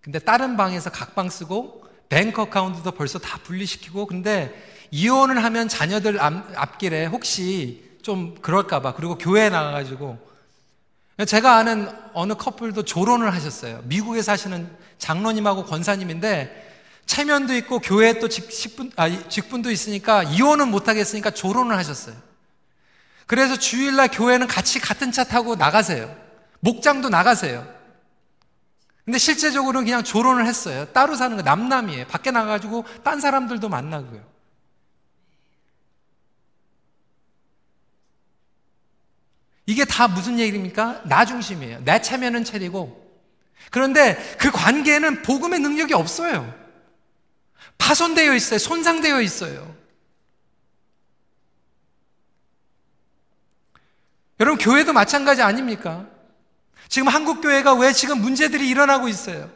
근데 0.00 0.18
다른 0.18 0.56
방에서 0.56 0.88
각방 0.88 1.28
쓰고 1.28 1.84
뱅크 2.08 2.40
어카운트도 2.40 2.92
벌써 2.92 3.18
다 3.18 3.38
분리시키고 3.42 4.06
근데 4.06 4.54
이혼을 4.90 5.44
하면 5.44 5.68
자녀들 5.68 6.18
앞, 6.18 6.78
길에 6.78 7.04
혹시 7.04 7.98
좀 8.00 8.34
그럴까봐 8.40 8.94
그리고 8.94 9.18
교회에 9.18 9.50
나가가지고 9.50 10.18
제가 11.26 11.56
아는 11.56 11.86
어느 12.14 12.32
커플도 12.32 12.84
조론을 12.84 13.34
하셨어요. 13.34 13.82
미국에 13.84 14.22
사시는 14.22 14.74
장로님하고 14.96 15.66
권사님인데 15.66 16.67
체면도 17.08 17.56
있고 17.56 17.80
교회에 17.80 18.18
또 18.20 18.28
직, 18.28 18.50
직분, 18.50 18.92
아, 18.96 19.08
직분도 19.08 19.70
있으니까 19.70 20.22
이혼은 20.22 20.68
못하겠으니까 20.68 21.30
조론을 21.30 21.76
하셨어요. 21.76 22.14
그래서 23.26 23.58
주일날 23.58 24.08
교회는 24.12 24.46
같이 24.46 24.78
같은 24.78 25.10
차 25.10 25.24
타고 25.24 25.56
나가세요. 25.56 26.14
목장도 26.60 27.08
나가세요. 27.08 27.66
근데 29.06 29.18
실제적으로는 29.18 29.86
그냥 29.86 30.04
조론을 30.04 30.46
했어요. 30.46 30.84
따로 30.92 31.16
사는 31.16 31.34
거 31.34 31.42
남남이에요. 31.42 32.06
밖에 32.08 32.30
나가가지고 32.30 32.84
딴 33.02 33.20
사람들도 33.20 33.70
만나고요. 33.70 34.22
이게 39.64 39.86
다 39.86 40.08
무슨 40.08 40.38
얘기입니까? 40.38 41.02
나 41.04 41.24
중심이에요. 41.24 41.84
내 41.84 42.02
체면은 42.02 42.44
체리고. 42.44 43.06
그런데 43.70 44.16
그 44.38 44.50
관계는 44.50 45.22
복음의 45.22 45.60
능력이 45.60 45.94
없어요. 45.94 46.67
파손되어 47.88 48.34
있어요. 48.34 48.58
손상되어 48.58 49.22
있어요. 49.22 49.74
여러분, 54.40 54.62
교회도 54.62 54.92
마찬가지 54.92 55.40
아닙니까? 55.40 56.04
지금 56.88 57.08
한국교회가 57.08 57.74
왜 57.74 57.92
지금 57.94 58.20
문제들이 58.20 58.68
일어나고 58.68 59.08
있어요? 59.08 59.50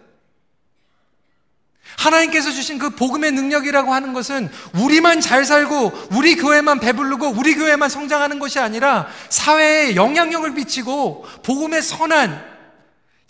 하나님께서 1.98 2.50
주신 2.50 2.78
그 2.78 2.90
복음의 2.90 3.32
능력이라고 3.32 3.92
하는 3.92 4.14
것은 4.14 4.50
우리만 4.74 5.20
잘 5.20 5.44
살고 5.44 6.08
우리 6.12 6.36
교회만 6.36 6.80
배부르고 6.80 7.28
우리 7.28 7.54
교회만 7.54 7.90
성장하는 7.90 8.38
것이 8.38 8.58
아니라 8.58 9.08
사회에 9.28 9.94
영향력을 9.94 10.50
미치고 10.52 11.26
복음의 11.42 11.82
선한 11.82 12.42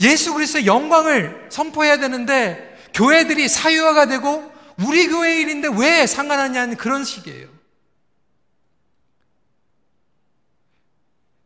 예수 0.01 0.33
그리스도의 0.33 0.67
영광을 0.67 1.49
선포해야 1.51 1.99
되는데 1.99 2.79
교회들이 2.95 3.49
사유화가 3.49 4.07
되고 4.07 4.52
우리 4.79 5.09
교회 5.09 5.41
일인데 5.41 5.69
왜 5.77 6.07
상관하냐는 6.07 6.77
그런 6.77 7.05
식이에요. 7.05 7.49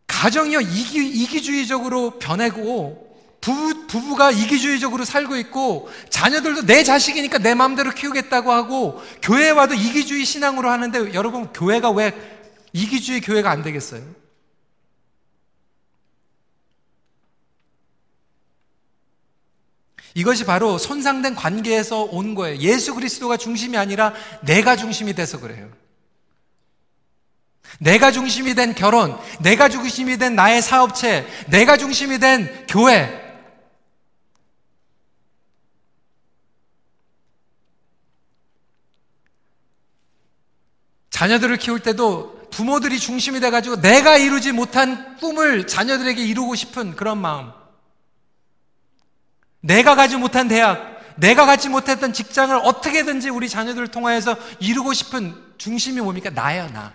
가정이요 0.06 0.60
이기, 0.60 1.06
이기 1.06 1.42
주의적으로 1.42 2.18
변하고 2.18 3.06
부부, 3.40 3.86
부부가 3.86 4.32
이기주의적으로 4.32 5.04
살고 5.04 5.36
있고 5.36 5.88
자녀들도 6.10 6.66
내 6.66 6.82
자식이니까 6.82 7.38
내 7.38 7.54
마음대로 7.54 7.92
키우겠다고 7.92 8.50
하고 8.50 9.00
교회 9.22 9.50
와도 9.50 9.74
이기주의 9.74 10.24
신앙으로 10.24 10.68
하는데 10.68 11.14
여러분 11.14 11.52
교회가 11.52 11.90
왜 11.90 12.12
이기주의 12.72 13.20
교회가 13.20 13.48
안 13.50 13.62
되겠어요? 13.62 14.02
이것이 20.16 20.46
바로 20.46 20.78
손상된 20.78 21.34
관계에서 21.34 22.04
온 22.04 22.34
거예요. 22.34 22.56
예수 22.60 22.94
그리스도가 22.94 23.36
중심이 23.36 23.76
아니라 23.76 24.14
내가 24.40 24.74
중심이 24.74 25.12
돼서 25.12 25.38
그래요. 25.38 25.70
내가 27.80 28.10
중심이 28.10 28.54
된 28.54 28.74
결혼, 28.74 29.14
내가 29.40 29.68
중심이 29.68 30.16
된 30.16 30.34
나의 30.34 30.62
사업체, 30.62 31.26
내가 31.48 31.76
중심이 31.76 32.18
된 32.18 32.66
교회. 32.66 33.26
자녀들을 41.10 41.58
키울 41.58 41.80
때도 41.80 42.48
부모들이 42.50 42.98
중심이 42.98 43.38
돼가지고 43.40 43.82
내가 43.82 44.16
이루지 44.16 44.52
못한 44.52 45.18
꿈을 45.18 45.66
자녀들에게 45.66 46.24
이루고 46.24 46.54
싶은 46.54 46.96
그런 46.96 47.18
마음. 47.18 47.65
내가 49.66 49.96
가지 49.96 50.16
못한 50.16 50.46
대학, 50.48 51.00
내가 51.16 51.44
가지 51.44 51.68
못했던 51.68 52.12
직장을 52.12 52.54
어떻게든지 52.56 53.30
우리 53.30 53.48
자녀들을 53.48 53.88
통하여서 53.88 54.36
이루고 54.60 54.92
싶은 54.92 55.34
중심이 55.58 56.00
뭡니까? 56.00 56.30
나야, 56.30 56.68
나. 56.68 56.92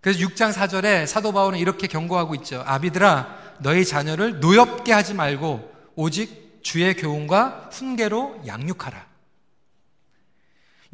그래서 0.00 0.18
6장 0.18 0.52
4절에 0.52 1.06
사도 1.06 1.32
바울은 1.32 1.58
이렇게 1.58 1.86
경고하고 1.86 2.34
있죠. 2.36 2.64
아비들아, 2.66 3.38
너희 3.60 3.84
자녀를 3.84 4.40
노엽게 4.40 4.92
하지 4.92 5.14
말고 5.14 5.72
오직 5.94 6.60
주의 6.62 6.94
교훈과 6.94 7.70
훈계로 7.72 8.42
양육하라. 8.46 9.11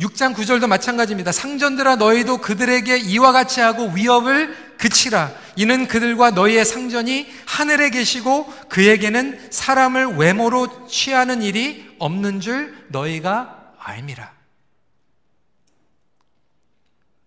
6장 0.00 0.32
9절도 0.34 0.68
마찬가지입니다. 0.68 1.32
상전들아 1.32 1.96
너희도 1.96 2.38
그들에게 2.38 2.96
이와 2.98 3.32
같이 3.32 3.60
하고 3.60 3.90
위협을 3.90 4.76
그치라. 4.78 5.32
이는 5.56 5.88
그들과 5.88 6.30
너희의 6.30 6.64
상전이 6.64 7.26
하늘에 7.46 7.90
계시고 7.90 8.46
그에게는 8.68 9.50
사람을 9.50 10.16
외모로 10.16 10.86
취하는 10.86 11.42
일이 11.42 11.96
없는 11.98 12.40
줄 12.40 12.86
너희가 12.90 13.74
알미라. 13.78 14.32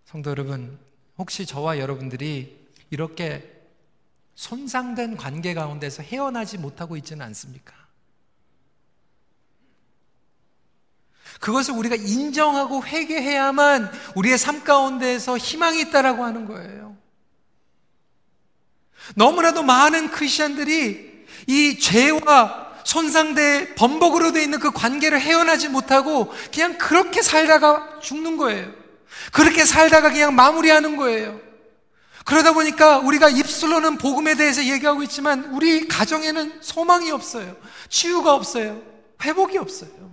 성도 0.06 0.30
여러분, 0.30 0.78
혹시 1.18 1.44
저와 1.44 1.78
여러분들이 1.78 2.58
이렇게 2.88 3.50
손상된 4.34 5.18
관계 5.18 5.52
가운데서 5.52 6.02
헤어나지 6.02 6.56
못하고 6.56 6.96
있지는 6.96 7.24
않습니까? 7.26 7.81
그것을 11.42 11.74
우리가 11.74 11.96
인정하고 11.96 12.84
회개해야만 12.84 13.90
우리의 14.14 14.38
삶 14.38 14.62
가운데에서 14.62 15.36
희망이 15.36 15.80
있다라고 15.80 16.24
하는 16.24 16.46
거예요. 16.46 16.96
너무나도 19.16 19.64
많은 19.64 20.12
크리스천들이 20.12 21.26
이 21.48 21.78
죄와 21.80 22.68
손상돼 22.84 23.74
범벅으로 23.74 24.30
되어 24.30 24.42
있는 24.42 24.60
그 24.60 24.70
관계를 24.70 25.20
헤어나지 25.20 25.68
못하고 25.68 26.32
그냥 26.54 26.78
그렇게 26.78 27.22
살다가 27.22 27.98
죽는 28.00 28.36
거예요. 28.36 28.70
그렇게 29.32 29.64
살다가 29.64 30.12
그냥 30.12 30.36
마무리하는 30.36 30.96
거예요. 30.96 31.40
그러다 32.24 32.52
보니까 32.52 32.98
우리가 32.98 33.28
입술로는 33.28 33.98
복음에 33.98 34.36
대해서 34.36 34.64
얘기하고 34.64 35.02
있지만 35.02 35.46
우리 35.46 35.88
가정에는 35.88 36.60
소망이 36.60 37.10
없어요. 37.10 37.56
치유가 37.88 38.32
없어요. 38.32 38.80
회복이 39.24 39.58
없어요. 39.58 40.11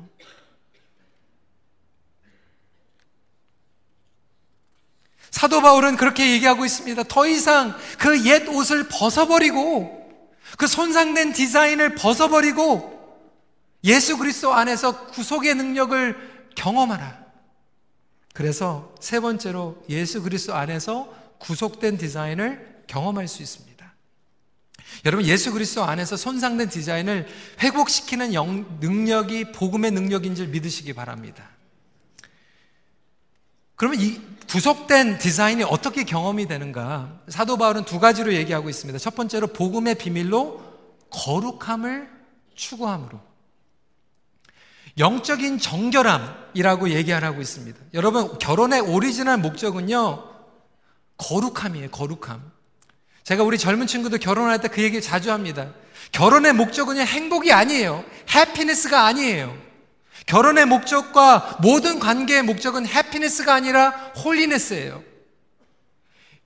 사도 5.32 5.62
바울은 5.62 5.96
그렇게 5.96 6.32
얘기하고 6.32 6.66
있습니다. 6.66 7.04
더 7.04 7.28
이상 7.28 7.76
그 7.98 8.26
옛 8.26 8.50
옷을 8.50 8.88
벗어버리고 8.88 9.98
그 10.58 10.68
손상된 10.68 11.34
디자인을 11.34 11.96
벗어버리고 11.96 12.98
예수 13.84 14.18
그리스도 14.18 14.54
안에서 14.54 15.08
구속의 15.08 15.56
능력을 15.56 16.50
경험하라. 16.56 17.20
그래서 18.34 18.94
세 19.00 19.20
번째로 19.20 19.84
예수 19.90 20.22
그리스도 20.22 20.56
안에서 20.56 21.14
구속된 21.40 21.98
디자인을 21.98 22.84
경험할 22.88 23.28
수 23.28 23.42
있습니다. 23.42 23.70
여러분 25.06 25.26
예수 25.26 25.54
그리스도 25.54 25.84
안에서 25.84 26.18
손상된 26.18 26.70
디자인을 26.70 27.28
회복시키는 27.62 28.34
영, 28.34 28.80
능력이 28.82 29.52
복음의 29.54 29.92
능력인 29.92 30.36
줄 30.36 30.48
믿으시기 30.48 30.94
바랍니다. 30.94 31.50
그러면 33.80 34.02
이 34.02 34.20
구속된 34.50 35.20
디자인이 35.20 35.64
어떻게 35.64 36.04
경험이 36.04 36.48
되는가? 36.48 37.22
사도 37.30 37.56
바울은 37.56 37.86
두 37.86 37.98
가지로 37.98 38.34
얘기하고 38.34 38.70
있습니다. 38.70 39.00
첫 39.00 39.16
번째로 39.16 39.48
복음의 39.48 39.96
비밀로 39.96 40.62
거룩함을 41.10 42.10
추구함으로. 42.56 43.22
영적인 44.98 45.60
정결함이라고 45.60 46.90
얘기하라고 46.90 47.40
있습니다. 47.40 47.80
여러분, 47.94 48.38
결혼의 48.38 48.82
오리지널 48.82 49.38
목적은요, 49.38 50.26
거룩함이에요, 51.16 51.90
거룩함. 51.90 52.52
제가 53.24 53.44
우리 53.44 53.58
젊은 53.58 53.88
친구들 53.88 54.20
결혼할 54.20 54.60
때 54.60 54.68
그 54.68 54.84
얘기 54.84 55.02
자주 55.02 55.32
합니다. 55.32 55.70
결혼의 56.12 56.52
목적은요, 56.52 57.00
행복이 57.00 57.54
아니에요. 57.54 58.04
Happiness가 58.36 59.06
아니에요. 59.06 59.69
결혼의 60.30 60.68
목적과 60.68 61.58
모든 61.60 62.00
관계의 62.00 62.44
목적은 62.44 62.86
happiness가 62.86 63.52
아니라 63.52 63.90
holiness예요. 64.24 65.02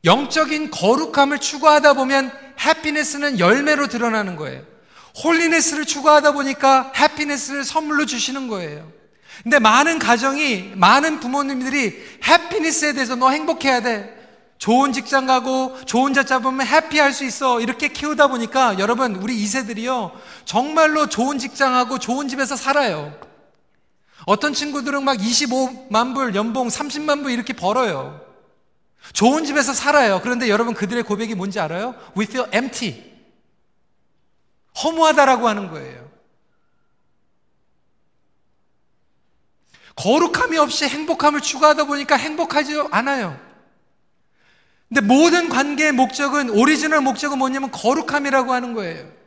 영적인 0.05 0.71
거룩함을 0.71 1.39
추구하다 1.39 1.93
보면 1.93 2.31
happiness는 2.61 3.39
열매로 3.39 3.87
드러나는 3.87 4.37
거예요. 4.37 4.63
홀리네스를 5.21 5.83
추구하다 5.83 6.31
보니까 6.31 6.93
해피네스를 6.95 7.65
선물로 7.65 8.05
주시는 8.05 8.47
거예요. 8.47 8.89
근데 9.43 9.59
많은 9.59 9.99
가정이, 9.99 10.71
많은 10.75 11.19
부모님들이 11.19 12.01
해피니스에 12.25 12.93
대해서 12.93 13.17
너 13.17 13.31
행복해야 13.31 13.81
돼. 13.81 14.17
좋은 14.59 14.93
직장 14.93 15.25
가고 15.25 15.77
좋은 15.83 16.13
자 16.13 16.23
잡으면 16.23 16.65
해피할 16.65 17.11
수 17.11 17.25
있어. 17.25 17.59
이렇게 17.59 17.89
키우다 17.89 18.27
보니까 18.27 18.79
여러분, 18.79 19.15
우리 19.15 19.35
2세들이요. 19.43 20.11
정말로 20.45 21.09
좋은 21.09 21.37
직장하고 21.37 21.99
좋은 21.99 22.29
집에서 22.29 22.55
살아요. 22.55 23.32
어떤 24.25 24.53
친구들은 24.53 25.03
막 25.03 25.17
25만 25.17 26.13
불, 26.13 26.35
연봉 26.35 26.67
30만 26.67 27.23
불 27.23 27.31
이렇게 27.31 27.53
벌어요. 27.53 28.21
좋은 29.11 29.43
집에서 29.45 29.73
살아요. 29.73 30.21
그런데 30.21 30.47
여러분 30.47 30.73
그들의 30.73 31.03
고백이 31.03 31.35
뭔지 31.35 31.59
알아요? 31.59 31.95
We 32.17 32.25
feel 32.25 32.49
empty. 32.53 33.11
허무하다라고 34.81 35.47
하는 35.47 35.69
거예요. 35.69 36.09
거룩함이 39.95 40.57
없이 40.57 40.87
행복함을 40.87 41.41
추구하다 41.41 41.83
보니까 41.83 42.15
행복하지 42.15 42.87
않아요. 42.91 43.39
근데 44.87 45.01
모든 45.01 45.49
관계의 45.49 45.91
목적은, 45.91 46.49
오리지널 46.49 47.01
목적은 47.01 47.37
뭐냐면 47.37 47.71
거룩함이라고 47.71 48.53
하는 48.53 48.73
거예요. 48.73 49.22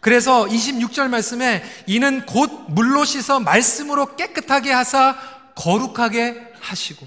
그래서 0.00 0.46
26절 0.46 1.08
말씀에 1.08 1.62
이는 1.86 2.24
곧 2.26 2.66
물로 2.68 3.04
씻어 3.04 3.40
말씀으로 3.40 4.16
깨끗하게 4.16 4.72
하사 4.72 5.16
거룩하게 5.54 6.52
하시고 6.60 7.06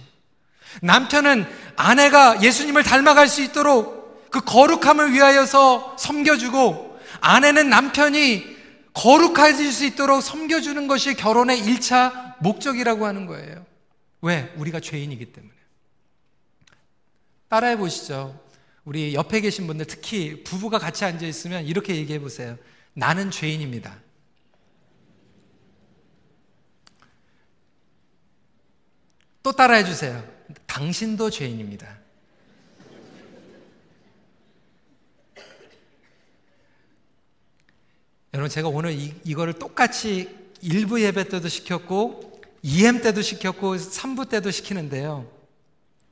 남편은 0.81 1.45
아내가 1.75 2.41
예수님을 2.41 2.83
닮아갈 2.83 3.27
수 3.27 3.41
있도록 3.41 4.29
그 4.29 4.41
거룩함을 4.41 5.13
위하여서 5.13 5.97
섬겨주고 5.97 6.99
아내는 7.21 7.69
남편이 7.69 8.53
거룩해질 8.93 9.71
수 9.71 9.85
있도록 9.85 10.21
섬겨주는 10.21 10.87
것이 10.87 11.15
결혼의 11.15 11.61
1차 11.61 12.35
목적이라고 12.39 13.05
하는 13.05 13.25
거예요. 13.25 13.65
왜? 14.21 14.53
우리가 14.57 14.79
죄인이기 14.79 15.31
때문에. 15.31 15.53
따라해 17.49 17.77
보시죠. 17.77 18.39
우리 18.85 19.13
옆에 19.13 19.41
계신 19.41 19.67
분들 19.67 19.85
특히 19.85 20.43
부부가 20.43 20.77
같이 20.77 21.05
앉아 21.05 21.25
있으면 21.25 21.65
이렇게 21.65 21.95
얘기해 21.95 22.19
보세요. 22.19 22.57
나는 22.93 23.31
죄인입니다. 23.31 23.97
또 29.41 29.51
따라해 29.51 29.83
주세요. 29.83 30.23
당신도 30.67 31.29
죄인입니다. 31.29 32.03
여러분, 38.33 38.49
제가 38.49 38.69
오늘 38.69 38.93
이, 38.93 39.13
이거를 39.23 39.53
똑같이 39.53 40.29
1부 40.63 41.01
예배 41.01 41.25
때도 41.25 41.49
시켰고, 41.49 42.41
2M 42.63 43.03
때도 43.03 43.21
시켰고, 43.21 43.75
3부 43.75 44.29
때도 44.29 44.49
시키는데요. 44.49 45.29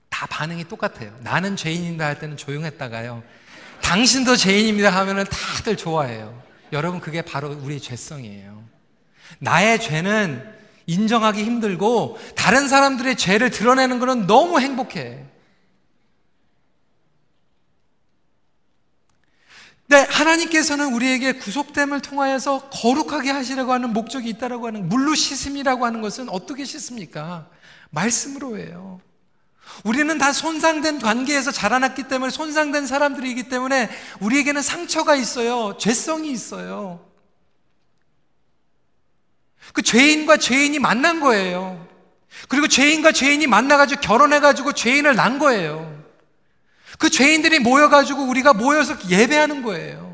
다 0.10 0.28
반응이 0.28 0.66
똑같아요. 0.66 1.18
나는 1.22 1.56
죄인입니다 1.56 2.06
할 2.06 2.20
때는 2.20 2.38
조용했다가요. 2.38 3.24
당신도 3.82 4.36
죄인입니다 4.36 4.92
하면은 4.92 5.24
다들 5.24 5.78
좋아해요. 5.78 6.51
여러분, 6.72 7.00
그게 7.00 7.22
바로 7.22 7.50
우리의 7.50 7.80
죄성이에요. 7.80 8.64
나의 9.40 9.80
죄는 9.80 10.62
인정하기 10.88 11.44
힘들고 11.44 12.18
다른 12.36 12.68
사람들의 12.68 13.16
죄를 13.16 13.50
드러내는 13.50 14.00
것은 14.00 14.28
너무 14.28 14.60
행복해. 14.60 15.26
근데 19.88 20.10
하나님께서는 20.10 20.94
우리에게 20.94 21.34
구속됨을 21.34 22.02
통하여서 22.02 22.70
거룩하게 22.70 23.30
하시려고 23.32 23.74
하는 23.74 23.92
목적이 23.92 24.30
있다라고 24.30 24.68
하는 24.68 24.88
물로 24.88 25.14
씻음이라고 25.16 25.86
하는 25.86 26.02
것은 26.02 26.30
어떻게 26.30 26.64
씻습니까? 26.64 27.50
말씀으로 27.90 28.58
해요. 28.58 29.02
우리는 29.84 30.18
다 30.18 30.32
손상된 30.32 31.00
관계에서 31.00 31.52
자라났기 31.52 32.04
때문에 32.04 32.30
손상된 32.30 32.86
사람들이기 32.86 33.44
때문에 33.44 33.90
우리에게는 34.20 34.62
상처가 34.62 35.16
있어요. 35.16 35.78
죄성이 35.78 36.32
있어요. 36.32 37.06
그 39.74 39.82
죄인과 39.82 40.38
죄인이 40.38 40.78
만난 40.80 41.20
거예요. 41.20 41.88
그리고 42.48 42.68
죄인과 42.68 43.12
죄인이 43.12 43.46
만나가지고 43.48 44.02
결혼해가지고 44.02 44.74
죄인을 44.74 45.16
낳은 45.16 45.40
거예요. 45.40 46.02
그 46.98 47.10
죄인들이 47.10 47.60
모여가지고 47.60 48.24
우리가 48.24 48.54
모여서 48.54 48.96
예배하는 49.10 49.64
거예요. 49.64 50.12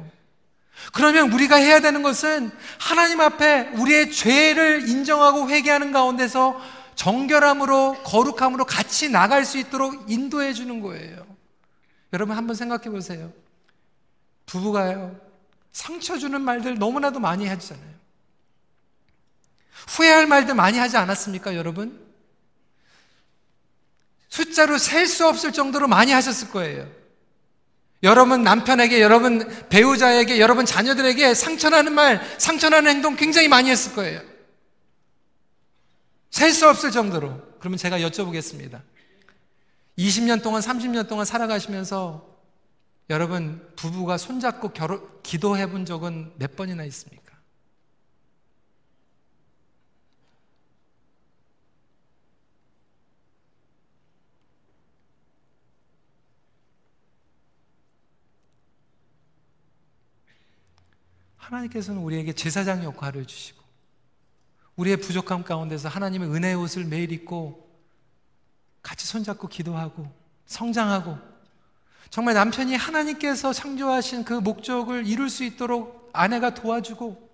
그러면 0.93 1.31
우리가 1.33 1.57
해야 1.57 1.79
되는 1.79 2.01
것은 2.01 2.51
하나님 2.79 3.19
앞에 3.19 3.71
우리의 3.73 4.11
죄를 4.11 4.87
인정하고 4.87 5.49
회개하는 5.49 5.91
가운데서 5.91 6.59
정결함으로 6.97 8.01
거룩함으로 8.03 8.65
같이 8.65 9.07
나갈 9.09 9.45
수 9.45 9.57
있도록 9.57 10.09
인도해 10.09 10.51
주는 10.51 10.81
거예요. 10.81 11.25
여러분 12.11 12.35
한번 12.35 12.55
생각해 12.55 12.89
보세요. 12.89 13.31
부부가요. 14.47 15.15
상처 15.71 16.17
주는 16.17 16.41
말들 16.41 16.79
너무나도 16.79 17.19
많이 17.19 17.47
하잖아요. 17.47 17.97
후회할 19.89 20.25
말들 20.25 20.55
많이 20.55 20.79
하지 20.79 20.97
않았습니까, 20.97 21.55
여러분? 21.55 22.03
숫자로 24.29 24.77
셀 24.79 25.07
수 25.07 25.27
없을 25.27 25.51
정도로 25.51 25.87
많이 25.87 26.11
하셨을 26.11 26.49
거예요. 26.49 26.89
여러분 28.01 28.41
남편에게, 28.41 29.01
여러분 29.01 29.47
배우자에게, 29.69 30.39
여러분 30.39 30.65
자녀들에게 30.65 31.35
상처나는 31.35 31.93
말, 31.93 32.21
상처나는 32.39 32.89
행동 32.89 33.15
굉장히 33.15 33.47
많이 33.47 33.69
했을 33.69 33.93
거예요. 33.93 34.36
셀 36.29 36.51
수 36.51 36.67
없을 36.67 36.91
정도로. 36.91 37.41
그러면 37.59 37.77
제가 37.77 37.99
여쭤보겠습니다. 37.99 38.81
20년 39.97 40.43
동안, 40.43 40.61
30년 40.61 41.07
동안 41.07 41.25
살아가시면서 41.25 42.37
여러분 43.09 43.67
부부가 43.75 44.17
손잡고 44.17 44.69
결혼, 44.69 45.21
기도해 45.23 45.69
본 45.69 45.85
적은 45.85 46.33
몇 46.37 46.55
번이나 46.55 46.83
있습니까? 46.85 47.37
하나님께서는 61.37 62.01
우리에게 62.01 62.33
제사장 62.33 62.83
역할을 62.83 63.25
주시고 63.25 63.66
우리의 64.77 64.97
부족함 64.97 65.43
가운데서 65.43 65.89
하나님의 65.89 66.29
은혜의 66.29 66.55
옷을 66.55 66.85
매일 66.85 67.11
입고 67.11 67.67
같이 68.81 69.05
손잡고 69.05 69.47
기도하고 69.47 70.09
성장하고 70.45 71.17
정말 72.09 72.35
남편이 72.35 72.75
하나님께서 72.75 73.51
창조하신 73.51 74.23
그 74.23 74.33
목적을 74.33 75.05
이룰 75.05 75.29
수 75.29 75.43
있도록 75.43 76.09
아내가 76.13 76.53
도와주고 76.53 77.27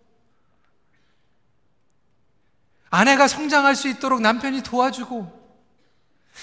아내가 2.89 3.27
성장할 3.27 3.75
수 3.75 3.88
있도록 3.88 4.21
남편이 4.21 4.63
도와주고 4.63 5.43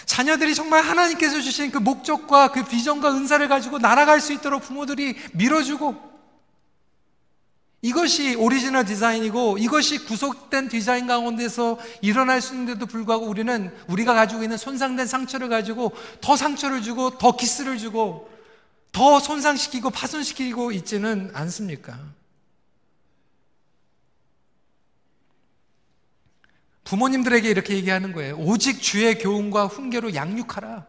자녀들이 0.04 0.54
정말 0.54 0.82
하나님께서 0.82 1.40
주신 1.40 1.70
그 1.70 1.78
목적과 1.78 2.52
그 2.52 2.64
비전과 2.64 3.12
은사를 3.12 3.46
가지고 3.48 3.78
날아갈 3.78 4.20
수 4.20 4.32
있도록 4.32 4.62
부모들이 4.62 5.16
밀어주고 5.32 6.09
이것이 7.82 8.34
original 8.34 8.84
design이고 8.84 9.56
이것이 9.58 10.04
구속된 10.04 10.68
디자인 10.68 11.06
가운데서 11.06 11.78
일어날 12.02 12.42
수 12.42 12.52
있는데도 12.52 12.84
불구하고 12.84 13.24
우리는 13.26 13.74
우리가 13.88 14.12
가지고 14.12 14.42
있는 14.42 14.58
손상된 14.58 15.06
상처를 15.06 15.48
가지고 15.48 15.92
더 16.20 16.36
상처를 16.36 16.82
주고 16.82 17.16
더 17.16 17.36
기스를 17.36 17.78
주고 17.78 18.30
더 18.92 19.18
손상시키고 19.18 19.90
파손시키고 19.90 20.72
있지는 20.72 21.30
않습니까? 21.32 21.98
부모님들에게 26.84 27.48
이렇게 27.48 27.76
얘기하는 27.76 28.12
거예요. 28.12 28.36
오직 28.36 28.82
주의 28.82 29.16
교훈과 29.16 29.66
훈계로 29.66 30.14
양육하라. 30.14 30.84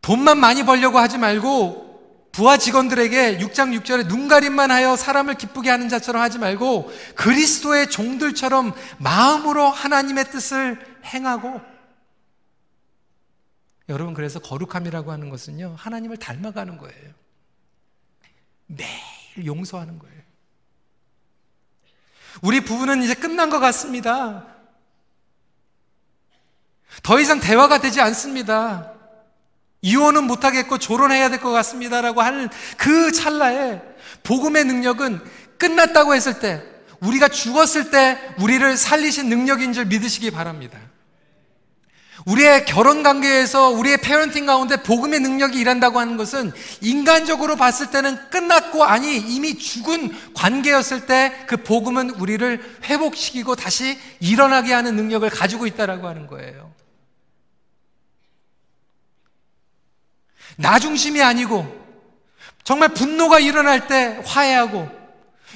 돈만 0.00 0.38
많이 0.38 0.64
벌려고 0.64 0.98
하지 0.98 1.18
말고 1.18 1.91
부하 2.32 2.56
직원들에게 2.56 3.38
6장 3.38 3.78
6절에 3.78 4.06
눈가림만 4.06 4.70
하여 4.70 4.96
사람을 4.96 5.34
기쁘게 5.34 5.68
하는 5.68 5.90
자처럼 5.90 6.22
하지 6.22 6.38
말고 6.38 6.90
그리스도의 7.14 7.90
종들처럼 7.90 8.72
마음으로 8.98 9.68
하나님의 9.68 10.24
뜻을 10.30 11.00
행하고 11.04 11.60
여러분 13.90 14.14
그래서 14.14 14.38
거룩함이라고 14.38 15.12
하는 15.12 15.28
것은요 15.28 15.74
하나님을 15.78 16.16
닮아가는 16.16 16.78
거예요. 16.78 17.12
매일 18.66 19.44
용서하는 19.44 19.98
거예요. 19.98 20.22
우리 22.40 22.64
부부는 22.64 23.02
이제 23.02 23.14
끝난 23.14 23.50
것 23.50 23.60
같습니다. 23.60 24.46
더 27.02 27.20
이상 27.20 27.40
대화가 27.40 27.78
되지 27.78 28.00
않습니다. 28.00 28.91
이혼은 29.82 30.24
못하겠고 30.24 30.78
조론해야 30.78 31.28
될 31.28 31.40
것 31.40 31.50
같습니다라고 31.50 32.22
하는 32.22 32.48
그 32.76 33.12
찰나에 33.12 33.80
복음의 34.22 34.64
능력은 34.64 35.20
끝났다고 35.58 36.14
했을 36.14 36.38
때 36.38 36.62
우리가 37.00 37.28
죽었을 37.28 37.90
때 37.90 38.16
우리를 38.38 38.76
살리신 38.76 39.28
능력인 39.28 39.72
줄 39.72 39.86
믿으시기 39.86 40.30
바랍니다. 40.30 40.78
우리의 42.26 42.64
결혼 42.66 43.02
관계에서 43.02 43.70
우리의 43.70 43.96
페어런팅 43.96 44.46
가운데 44.46 44.76
복음의 44.76 45.18
능력이 45.18 45.58
일한다고 45.58 45.98
하는 45.98 46.16
것은 46.16 46.52
인간적으로 46.80 47.56
봤을 47.56 47.90
때는 47.90 48.16
끝났고 48.30 48.84
아니 48.84 49.16
이미 49.16 49.58
죽은 49.58 50.12
관계였을 50.34 51.06
때 51.06 51.32
그 51.48 51.56
복음은 51.56 52.10
우리를 52.10 52.78
회복시키고 52.84 53.56
다시 53.56 53.98
일어나게 54.20 54.72
하는 54.72 54.94
능력을 54.94 55.28
가지고 55.30 55.66
있다라고 55.66 56.06
하는 56.06 56.28
거예요. 56.28 56.71
나 60.62 60.78
중심이 60.78 61.20
아니고 61.20 61.82
정말 62.64 62.88
분노가 62.90 63.40
일어날 63.40 63.88
때 63.88 64.22
화해하고 64.24 64.88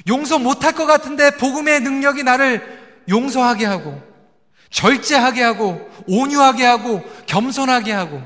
용서 0.07 0.37
못할 0.37 0.73
것 0.73 0.85
같은데 0.85 1.31
복음의 1.37 1.79
능력이 1.79 2.23
나를 2.23 3.05
용서하게 3.09 3.65
하고 3.65 3.99
절제하게 4.69 5.41
하고 5.41 5.89
온유하게 6.07 6.65
하고 6.65 7.01
겸손하게 7.25 7.93
하고 7.93 8.21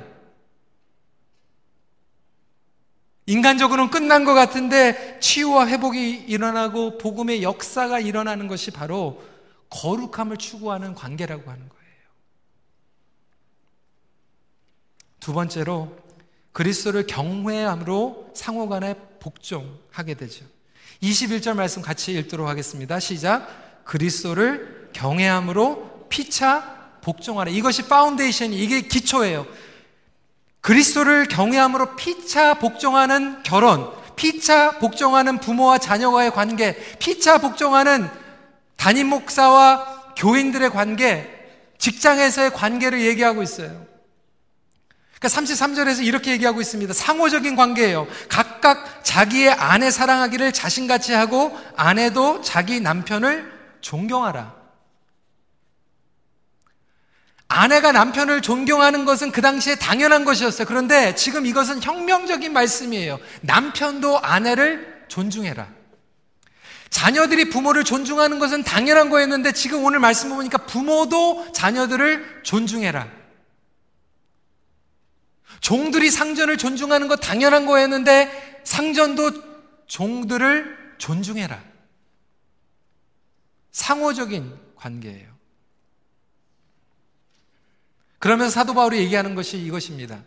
인간적으로는 3.28 3.92
끝난 3.92 4.26
것 4.26 4.34
같은데 4.34 5.20
치유와 5.22 5.68
회복이 5.68 6.26
일어나고 6.28 6.98
복음의 6.98 7.44
역사가 7.44 8.00
일어나는 8.00 8.48
것이 8.48 8.72
바로 8.72 9.24
거룩함을 9.70 10.38
추구하는 10.38 10.96
관계라고 10.96 11.50
하는 11.50 11.70
거예요. 11.70 11.82
두 15.20 15.34
번째로 15.34 16.01
그리스도를 16.54 17.08
경외함으로 17.08 18.32
상호간에 18.34 18.96
복종하게 19.20 20.16
되죠. 20.16 20.46
21절 21.02 21.56
말씀 21.56 21.82
같이 21.82 22.14
읽도록 22.14 22.48
하겠습니다. 22.48 23.00
시작. 23.00 23.84
그리스도를 23.86 24.90
경외함으로 24.94 26.08
피차 26.10 27.00
복종하라. 27.02 27.52
이것이 27.52 27.88
foundation이 27.88 28.58
이게 28.58 28.82
기초예요. 28.82 29.48
그리스도를 30.62 31.28
경외함으로 31.28 31.96
피차 31.96 32.56
복종하는 32.56 33.42
결혼, 33.44 33.90
피차 34.16 34.78
복종하는 34.78 35.40
부모와 35.40 35.80
자녀와의 35.80 36.32
관계, 36.32 36.76
피차 37.00 37.40
복종하는 37.40 38.08
담임 38.76 39.08
목사와 39.08 40.14
교인들의 40.18 40.70
관계, 40.70 41.28
직장에서의 41.80 42.52
관계를 42.54 43.02
얘기하고 43.02 43.42
있어요. 43.42 43.91
그러니까 45.22 45.40
33절에서 45.40 46.04
이렇게 46.04 46.32
얘기하고 46.32 46.62
있습니다. 46.62 46.94
상호적인 46.94 47.56
관계예요. 47.56 48.08
각각 48.28 49.04
자기의 49.04 49.52
아내 49.52 49.92
사랑하기를 49.92 50.52
자신같이 50.52 51.14
하고 51.14 51.56
아내도 51.78 52.42
자기 52.42 52.80
남편을 52.80 53.52
존경하라. 53.82 54.56
아내가 57.48 57.92
남편을 57.92 58.42
존경하는 58.42 59.06
것은 59.06 59.32
그 59.32 59.42
당시에 59.42 59.76
당연한 59.76 60.26
것이었어요. 60.26 60.66
그런데 60.66 61.14
지금 61.14 61.46
이것은 61.46 61.84
혁명적인 61.84 62.52
말씀이에요. 62.52 63.20
남편도 63.42 64.22
아내를 64.22 65.04
존중해라. 65.08 65.68
자녀들이 66.90 67.50
부모를 67.50 67.84
존중하는 67.84 68.40
것은 68.40 68.64
당연한 68.64 69.12
거였는데 69.12 69.52
지금 69.52 69.84
오늘 69.84 70.00
말씀 70.00 70.30
보니까 70.30 70.58
부모도 70.60 71.52
자녀들을 71.54 72.42
존중해라. 72.44 73.21
종들이 75.62 76.12
상전을 76.12 76.58
존중하는 76.58 77.08
것 77.08 77.18
당연한 77.18 77.66
거였는데 77.66 78.62
상전도 78.66 79.32
종들을 79.88 80.96
존중해라. 80.98 81.62
상호적인 83.72 84.54
관계예요. 84.76 85.32
그러면서 88.20 88.52
사도 88.52 88.74
바울이 88.74 88.98
얘기하는 89.00 89.34
것이 89.34 89.58
이것입니다. 89.58 90.24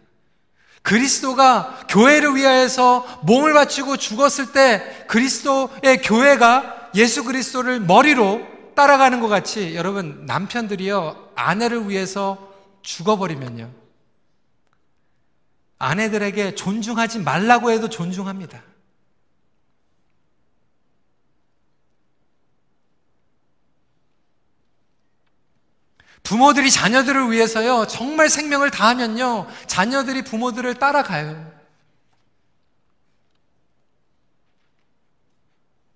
그리스도가 0.83 1.87
교회를 1.89 2.35
위하여서 2.37 3.23
몸을 3.25 3.55
바치고 3.55 3.97
죽었을 3.97 4.53
때 4.53 5.07
그리스도의 5.09 6.03
교회가 6.03 6.91
예수 6.95 7.25
그리스도를 7.25 7.81
머리로 7.81 8.47
따라가는 8.75 9.21
것 9.21 9.29
같이 9.29 9.75
여러분 9.75 10.27
남편들이요 10.27 11.33
아내를 11.35 11.89
위해서 11.89 12.53
죽어버리면요 12.83 13.84
아내들에게 15.79 16.55
존중하지 16.55 17.21
말라고 17.21 17.71
해도 17.71 17.89
존중합니다. 17.89 18.63
부모들이 26.23 26.71
자녀들을 26.71 27.31
위해서요, 27.31 27.87
정말 27.87 28.31
생명을 28.31 28.71
다하면요, 28.71 29.47
자녀들이 29.67 30.23
부모들을 30.23 30.75
따라가요. 30.79 31.64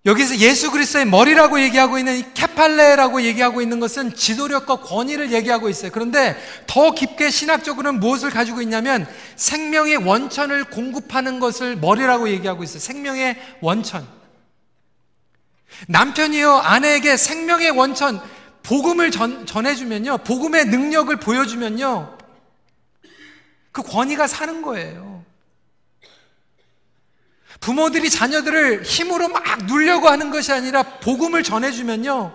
여기서 0.09 0.39
예수 0.39 0.71
그리스도의 0.71 1.05
머리라고 1.05 1.61
얘기하고 1.61 1.99
있는 1.99 2.17
이 2.17 2.25
케팔레라고 2.33 3.21
얘기하고 3.23 3.61
있는 3.61 3.79
것은 3.79 4.15
지도력과 4.15 4.77
권위를 4.77 5.33
얘기하고 5.33 5.69
있어요. 5.69 5.91
그런데 5.93 6.35
더 6.67 6.95
깊게 6.95 7.29
신학적으로는 7.29 8.01
무엇을 8.01 8.31
가지고 8.31 8.63
있냐면 8.63 9.07
생명의 9.37 9.97
원천을 9.97 10.65
공급하는 10.65 11.41
것을 11.41 11.77
머리라고 11.77 12.31
얘기하고 12.31 12.63
있어요. 12.65 12.79
생명의 12.79 13.37
원천. 13.61 14.09
남편이요 15.89 16.53
아내에게 16.55 17.19
생명의 17.19 17.71
원천 17.71 18.19
복음을 18.63 19.11
전, 19.11 19.45
전해주면요 19.45 20.19
복음의 20.19 20.65
능력을 20.67 21.15
보여주면요 21.17 22.17
그 23.73 23.83
권위가 23.83 24.27
사는 24.27 24.63
거예요. 24.63 25.08
부모들이 27.61 28.11
자녀들을 28.11 28.83
힘으로 28.83 29.29
막 29.29 29.65
누르려고 29.65 30.09
하는 30.09 30.31
것이 30.31 30.53
아니라 30.53 30.83
복음을 30.83 31.43
전해주면요. 31.43 32.33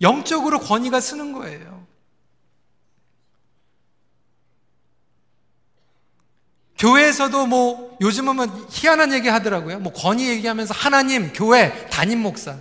영적으로 0.00 0.58
권위가 0.58 1.00
쓰는 1.00 1.32
거예요. 1.32 1.86
교회에서도 6.78 7.46
뭐 7.46 7.96
요즘은 8.00 8.36
뭐 8.36 8.66
희한한 8.70 9.12
얘기 9.12 9.28
하더라고요. 9.28 9.78
뭐 9.78 9.92
권위 9.92 10.28
얘기하면서 10.28 10.74
하나님, 10.74 11.32
교회, 11.32 11.86
담임 11.86 12.20
목사. 12.20 12.56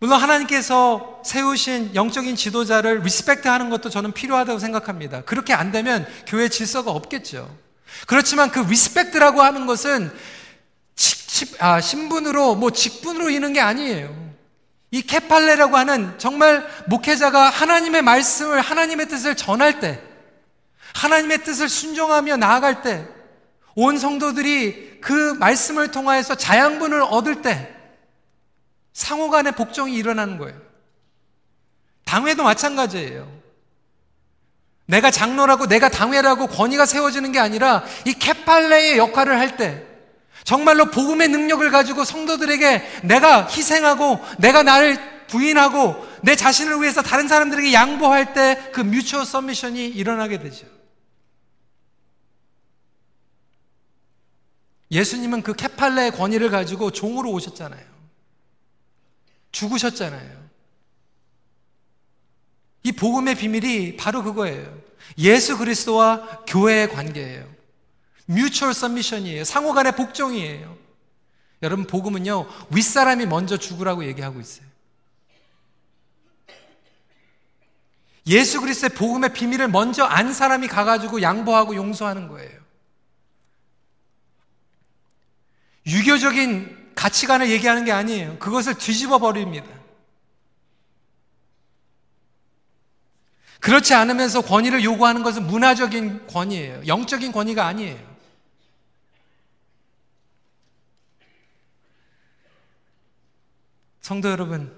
물론 0.00 0.20
하나님께서 0.20 1.22
세우신 1.24 1.94
영적인 1.94 2.36
지도자를 2.36 3.00
respect 3.00 3.48
하는 3.48 3.70
것도 3.70 3.90
저는 3.90 4.12
필요하다고 4.12 4.58
생각합니다. 4.58 5.22
그렇게 5.22 5.54
안 5.54 5.72
되면 5.72 6.06
교회 6.26 6.48
질서가 6.48 6.90
없겠죠. 6.90 7.48
그렇지만 8.06 8.50
그 8.50 8.60
respect라고 8.60 9.40
하는 9.42 9.66
것은 9.66 10.12
아, 11.58 11.80
신분으로, 11.80 12.54
뭐 12.54 12.70
직분으로 12.70 13.30
이는 13.30 13.52
게 13.52 13.60
아니에요. 13.60 14.14
이 14.90 15.02
κεφαλή라고 15.02 15.76
하는 15.76 16.16
정말 16.18 16.64
목회자가 16.86 17.50
하나님의 17.50 18.02
말씀을, 18.02 18.60
하나님의 18.60 19.08
뜻을 19.08 19.34
전할 19.34 19.80
때, 19.80 20.00
하나님의 20.94 21.42
뜻을 21.42 21.68
순종하며 21.68 22.36
나아갈 22.36 22.82
때, 22.82 23.04
온 23.74 23.98
성도들이 23.98 25.00
그 25.00 25.34
말씀을 25.40 25.90
통하여서 25.90 26.36
자양분을 26.36 27.02
얻을 27.02 27.42
때, 27.42 27.74
상호 28.94 29.28
간의 29.28 29.52
복종이 29.52 29.94
일어나는 29.94 30.38
거예요. 30.38 30.58
당회도 32.06 32.42
마찬가지예요. 32.44 33.30
내가 34.86 35.10
장로라고 35.10 35.66
내가 35.66 35.88
당회라고 35.88 36.46
권위가 36.46 36.86
세워지는 36.86 37.32
게 37.32 37.38
아니라 37.38 37.84
이 38.06 38.14
케팔레의 38.14 38.96
역할을 38.98 39.38
할 39.38 39.56
때 39.56 39.86
정말로 40.44 40.90
복음의 40.90 41.28
능력을 41.28 41.70
가지고 41.70 42.04
성도들에게 42.04 43.00
내가 43.04 43.46
희생하고 43.46 44.20
내가 44.38 44.62
나를 44.62 45.26
부인하고 45.26 46.06
내 46.22 46.36
자신을 46.36 46.80
위해서 46.82 47.02
다른 47.02 47.28
사람들에게 47.28 47.72
양보할 47.72 48.34
때 48.34 48.70
그 48.72 48.80
뮤추어 48.80 49.24
서미션이 49.24 49.88
일어나게 49.88 50.38
되죠. 50.38 50.66
예수님은 54.90 55.42
그 55.42 55.54
케팔레의 55.54 56.12
권위를 56.12 56.50
가지고 56.50 56.90
종으로 56.90 57.30
오셨잖아요. 57.32 57.93
죽으셨잖아요. 59.54 60.44
이 62.82 62.92
복음의 62.92 63.36
비밀이 63.36 63.96
바로 63.96 64.22
그거예요. 64.22 64.78
예수 65.16 65.56
그리스도와 65.56 66.44
교회의 66.46 66.90
관계예요. 66.90 67.48
뮤추얼 68.26 68.74
서미션이에요. 68.74 69.44
상호 69.44 69.72
간의 69.72 69.96
복종이에요. 69.96 70.76
여러분 71.62 71.86
복음은요. 71.86 72.46
윗사람이 72.74 73.26
먼저 73.26 73.56
죽으라고 73.56 74.04
얘기하고 74.04 74.40
있어요. 74.40 74.66
예수 78.26 78.60
그리스도의 78.60 78.90
복음의 78.90 79.32
비밀을 79.34 79.68
먼저 79.68 80.04
안 80.04 80.32
사람이 80.32 80.68
가가지고 80.68 81.22
양보하고 81.22 81.76
용서하는 81.76 82.28
거예요. 82.28 82.64
유교적인 85.86 86.83
가치관을 86.94 87.50
얘기하는 87.50 87.84
게 87.84 87.92
아니에요. 87.92 88.38
그것을 88.38 88.76
뒤집어 88.78 89.18
버립니다. 89.18 89.66
그렇지 93.60 93.94
않으면서 93.94 94.42
권위를 94.42 94.84
요구하는 94.84 95.22
것은 95.22 95.46
문화적인 95.46 96.26
권위예요. 96.26 96.86
영적인 96.86 97.32
권위가 97.32 97.66
아니에요. 97.66 98.14
성도 104.02 104.28
여러분, 104.28 104.70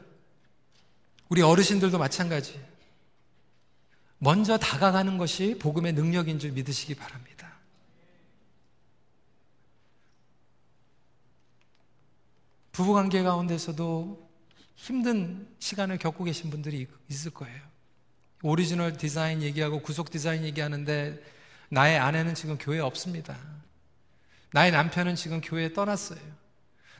우리 1.29 1.43
어르신들도 1.43 1.99
마찬가지. 1.99 2.65
먼저 4.19 4.57
다가가는 4.57 5.19
것이 5.19 5.59
복음의 5.59 5.93
능력인 5.95 6.39
줄 6.39 6.53
믿으시기 6.53 6.95
바랍니다. 6.95 7.56
부부관계 12.77 13.23
가운데서도 13.23 14.29
힘든 14.75 15.49
시간을 15.61 15.97
겪고 15.97 16.25
계신 16.25 16.51
분들이 16.51 16.87
있을 17.09 17.31
거예요. 17.31 17.59
오리지널 18.43 18.99
디자인 18.99 19.41
얘기하고 19.41 19.81
구속 19.81 20.11
디자인 20.11 20.45
얘기하는데 20.45 21.19
나의 21.71 21.99
아내는 21.99 22.35
지금 22.35 22.59
교회에 22.59 22.81
없습니다. 22.81 23.35
나의 24.53 24.73
남편은 24.73 25.17
지금 25.17 25.41
교회에 25.41 25.73
떠났어요. 25.73 26.21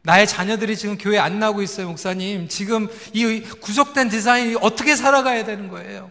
나의 0.03 0.27
자녀들이 0.27 0.79
지금 0.79 0.97
교회 0.97 1.19
안 1.19 1.39
나오고 1.39 1.61
있어요, 1.61 1.89
목사님. 1.89 2.49
지금 2.49 2.89
이 3.13 3.43
구속된 3.43 4.09
디자인이 4.09 4.57
어떻게 4.63 4.97
살아가야 4.97 5.45
되는 5.45 5.69
거예요? 5.69 6.11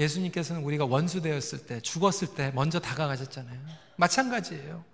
예수님께서는 0.00 0.62
우리가 0.62 0.86
원수 0.86 1.20
되었을 1.20 1.66
때, 1.66 1.80
죽었을 1.80 2.34
때 2.34 2.50
먼저 2.54 2.80
다가가셨잖아요. 2.80 3.58
마찬가지예요. 3.96 4.84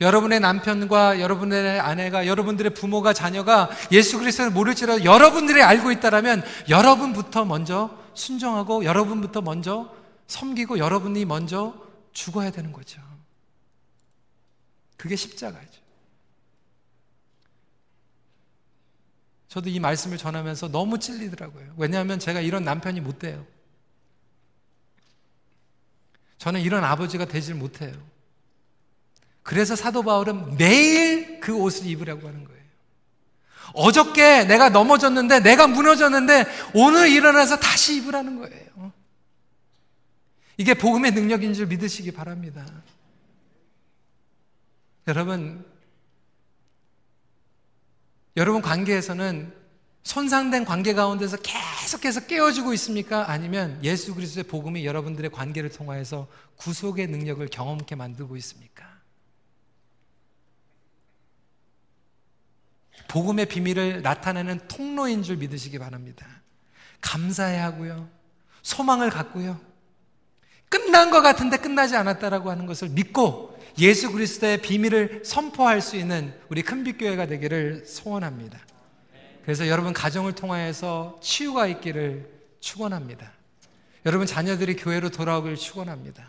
여러분의 0.00 0.40
남편과 0.40 1.20
여러분의 1.20 1.80
아내가 1.80 2.26
여러분들의 2.26 2.74
부모가 2.74 3.12
자녀가 3.12 3.70
예수 3.92 4.18
그리스도를 4.18 4.50
모를지라도 4.50 5.04
여러분들이 5.04 5.62
알고 5.62 5.90
있다라면 5.90 6.44
여러분부터 6.68 7.44
먼저 7.44 7.98
순종하고 8.14 8.84
여러분부터 8.84 9.40
먼저 9.40 9.94
섬기고 10.26 10.78
여러분이 10.78 11.24
먼저 11.24 11.74
죽어야 12.12 12.50
되는 12.50 12.72
거죠. 12.72 13.00
그게 14.96 15.16
십자가죠. 15.16 15.80
저도 19.48 19.70
이 19.70 19.80
말씀을 19.80 20.18
전하면서 20.18 20.68
너무 20.68 20.98
찔리더라고요. 20.98 21.74
왜냐하면 21.78 22.18
제가 22.18 22.40
이런 22.40 22.64
남편이 22.64 23.00
못 23.00 23.18
돼요. 23.18 23.46
저는 26.38 26.60
이런 26.60 26.84
아버지가 26.84 27.24
되질 27.26 27.54
못해요. 27.54 27.94
그래서 29.42 29.76
사도 29.76 30.02
바울은 30.02 30.56
매일 30.56 31.40
그 31.40 31.54
옷을 31.54 31.86
입으라고 31.86 32.26
하는 32.26 32.44
거예요. 32.44 32.56
어저께 33.74 34.44
내가 34.44 34.68
넘어졌는데, 34.68 35.40
내가 35.40 35.66
무너졌는데, 35.66 36.46
오늘 36.74 37.08
일어나서 37.08 37.58
다시 37.58 37.96
입으라는 37.96 38.38
거예요. 38.38 38.92
이게 40.56 40.74
복음의 40.74 41.12
능력인 41.12 41.54
줄 41.54 41.66
믿으시기 41.66 42.12
바랍니다. 42.12 42.64
여러분, 45.06 45.64
여러분 48.36 48.62
관계에서는 48.62 49.52
손상된 50.06 50.64
관계 50.64 50.94
가운데서 50.94 51.36
계속해서 51.38 52.26
깨어지고 52.26 52.72
있습니까? 52.74 53.28
아니면 53.28 53.76
예수 53.82 54.14
그리스도의 54.14 54.44
복음이 54.44 54.86
여러분들의 54.86 55.32
관계를 55.32 55.68
통하여서 55.68 56.28
구속의 56.58 57.08
능력을 57.08 57.44
경험케 57.48 57.96
만들고 57.96 58.36
있습니까? 58.36 58.86
복음의 63.08 63.46
비밀을 63.46 64.02
나타내는 64.02 64.68
통로인 64.68 65.24
줄 65.24 65.38
믿으시기 65.38 65.80
바랍니다. 65.80 66.24
감사해 67.00 67.58
하고요. 67.58 68.08
소망을 68.62 69.10
갖고요. 69.10 69.60
끝난 70.68 71.10
것 71.10 71.20
같은데 71.20 71.56
끝나지 71.56 71.96
않았다라고 71.96 72.48
하는 72.48 72.66
것을 72.66 72.90
믿고 72.90 73.58
예수 73.80 74.12
그리스도의 74.12 74.62
비밀을 74.62 75.22
선포할 75.24 75.80
수 75.80 75.96
있는 75.96 76.32
우리 76.48 76.62
큰빛교회가 76.62 77.26
되기를 77.26 77.86
소원합니다. 77.86 78.60
그래서 79.46 79.68
여러분 79.68 79.92
가정을 79.92 80.32
통하여서 80.32 81.20
치유가 81.22 81.68
있기를 81.68 82.28
축원합니다. 82.58 83.30
여러분 84.04 84.26
자녀들이 84.26 84.74
교회로 84.74 85.10
돌아오기를 85.10 85.56
축원합니다. 85.56 86.26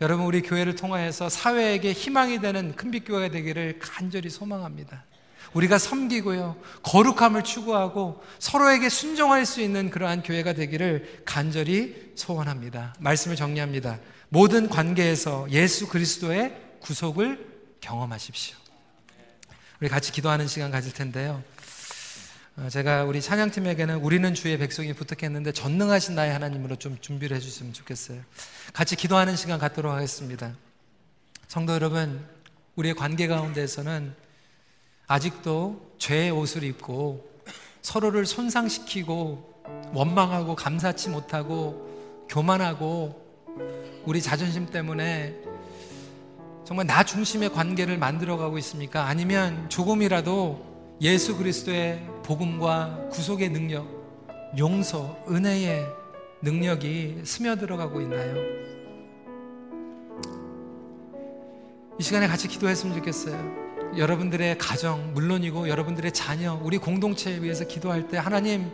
여러분 0.00 0.26
우리 0.26 0.42
교회를 0.42 0.74
통하여서 0.74 1.28
사회에게 1.28 1.92
희망이 1.92 2.40
되는 2.40 2.74
큰빛교회가 2.74 3.32
되기를 3.32 3.78
간절히 3.78 4.28
소망합니다. 4.28 5.04
우리가 5.52 5.78
섬기고요. 5.78 6.56
거룩함을 6.82 7.44
추구하고 7.44 8.24
서로에게 8.40 8.88
순종할 8.88 9.46
수 9.46 9.60
있는 9.60 9.88
그러한 9.88 10.24
교회가 10.24 10.54
되기를 10.54 11.22
간절히 11.24 12.10
소원합니다. 12.16 12.92
말씀을 12.98 13.36
정리합니다. 13.36 14.00
모든 14.30 14.68
관계에서 14.68 15.46
예수 15.50 15.86
그리스도의 15.86 16.56
구속을 16.80 17.78
경험하십시오. 17.80 18.56
우리 19.80 19.88
같이 19.88 20.10
기도하는 20.10 20.48
시간 20.48 20.72
가질 20.72 20.92
텐데요. 20.92 21.40
어, 22.60 22.68
제가 22.68 23.04
우리 23.04 23.22
찬양팀에게는 23.22 23.98
우리는 23.98 24.34
주의 24.34 24.58
백성이 24.58 24.92
부탁했는데 24.92 25.52
전능하신 25.52 26.16
나의 26.16 26.32
하나님으로 26.32 26.74
좀 26.74 26.98
준비를 27.00 27.36
해주시면 27.36 27.72
좋겠어요. 27.72 28.20
같이 28.72 28.96
기도하는 28.96 29.36
시간 29.36 29.60
갖도록 29.60 29.92
하겠습니다. 29.92 30.52
성도 31.46 31.72
여러분, 31.72 32.26
우리의 32.74 32.96
관계 32.96 33.28
가운데에서는 33.28 34.12
아직도 35.06 35.94
죄의 35.98 36.32
옷을 36.32 36.64
입고 36.64 37.30
서로를 37.80 38.26
손상시키고 38.26 39.62
원망하고 39.94 40.56
감사치 40.56 41.10
못하고 41.10 42.26
교만하고 42.28 43.24
우리 44.04 44.20
자존심 44.20 44.66
때문에 44.66 45.36
정말 46.64 46.86
나 46.86 47.04
중심의 47.04 47.52
관계를 47.52 47.98
만들어가고 47.98 48.58
있습니까? 48.58 49.04
아니면 49.04 49.70
조금이라도 49.70 50.67
예수 51.00 51.36
그리스도의 51.36 52.04
복음과 52.24 53.08
구속의 53.12 53.50
능력, 53.50 53.86
용서, 54.58 55.16
은혜의 55.30 55.86
능력이 56.42 57.20
스며들어가고 57.24 58.00
있나요? 58.00 58.34
이 62.00 62.02
시간에 62.02 62.26
같이 62.26 62.48
기도했으면 62.48 62.96
좋겠어요. 62.96 63.67
여러분들의 63.96 64.58
가정, 64.58 65.12
물론이고 65.14 65.68
여러분들의 65.68 66.12
자녀, 66.12 66.60
우리 66.62 66.78
공동체에 66.78 67.40
위해서 67.40 67.64
기도할 67.64 68.08
때 68.08 68.18
하나님 68.18 68.70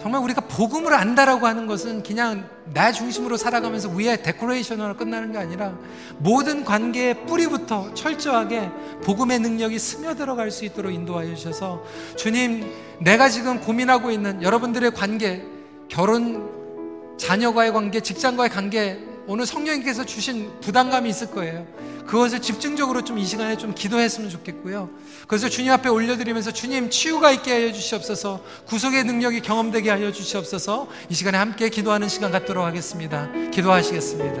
정말 0.00 0.22
우리가 0.22 0.42
복음을 0.42 0.94
안다라고 0.94 1.46
하는 1.46 1.66
것은 1.66 2.02
그냥 2.02 2.48
나 2.72 2.92
중심으로 2.92 3.36
살아가면서 3.36 3.88
위에 3.88 4.22
데코레이션으로 4.22 4.96
끝나는 4.96 5.32
게 5.32 5.38
아니라 5.38 5.76
모든 6.18 6.64
관계의 6.64 7.26
뿌리부터 7.26 7.94
철저하게 7.94 8.70
복음의 9.02 9.40
능력이 9.40 9.78
스며들어갈 9.78 10.50
수 10.50 10.64
있도록 10.64 10.92
인도하여 10.92 11.34
주셔서 11.34 11.82
주님 12.16 12.70
내가 13.00 13.28
지금 13.28 13.60
고민하고 13.60 14.10
있는 14.10 14.42
여러분들의 14.42 14.92
관계, 14.92 15.44
결혼, 15.88 17.16
자녀과의 17.18 17.72
관계, 17.72 18.00
직장과의 18.00 18.50
관계 18.50 19.07
오늘 19.28 19.44
성령님께서 19.44 20.06
주신 20.06 20.50
부담감이 20.62 21.08
있을 21.10 21.30
거예요. 21.30 21.66
그것을 22.06 22.40
집중적으로 22.40 23.04
좀 23.04 23.18
이 23.18 23.26
시간에 23.26 23.58
좀 23.58 23.74
기도했으면 23.74 24.30
좋겠고요. 24.30 24.88
그래서 25.26 25.50
주님 25.50 25.70
앞에 25.72 25.90
올려드리면서 25.90 26.50
주님 26.52 26.88
치유가 26.88 27.30
있게 27.32 27.52
하여 27.52 27.72
주시옵소서 27.72 28.42
구속의 28.66 29.04
능력이 29.04 29.40
경험되게 29.40 29.90
하여 29.90 30.10
주시옵소서 30.12 30.88
이 31.10 31.14
시간에 31.14 31.36
함께 31.36 31.68
기도하는 31.68 32.08
시간 32.08 32.30
갖도록 32.32 32.64
하겠습니다. 32.64 33.28
기도하시겠습니다. 33.52 34.40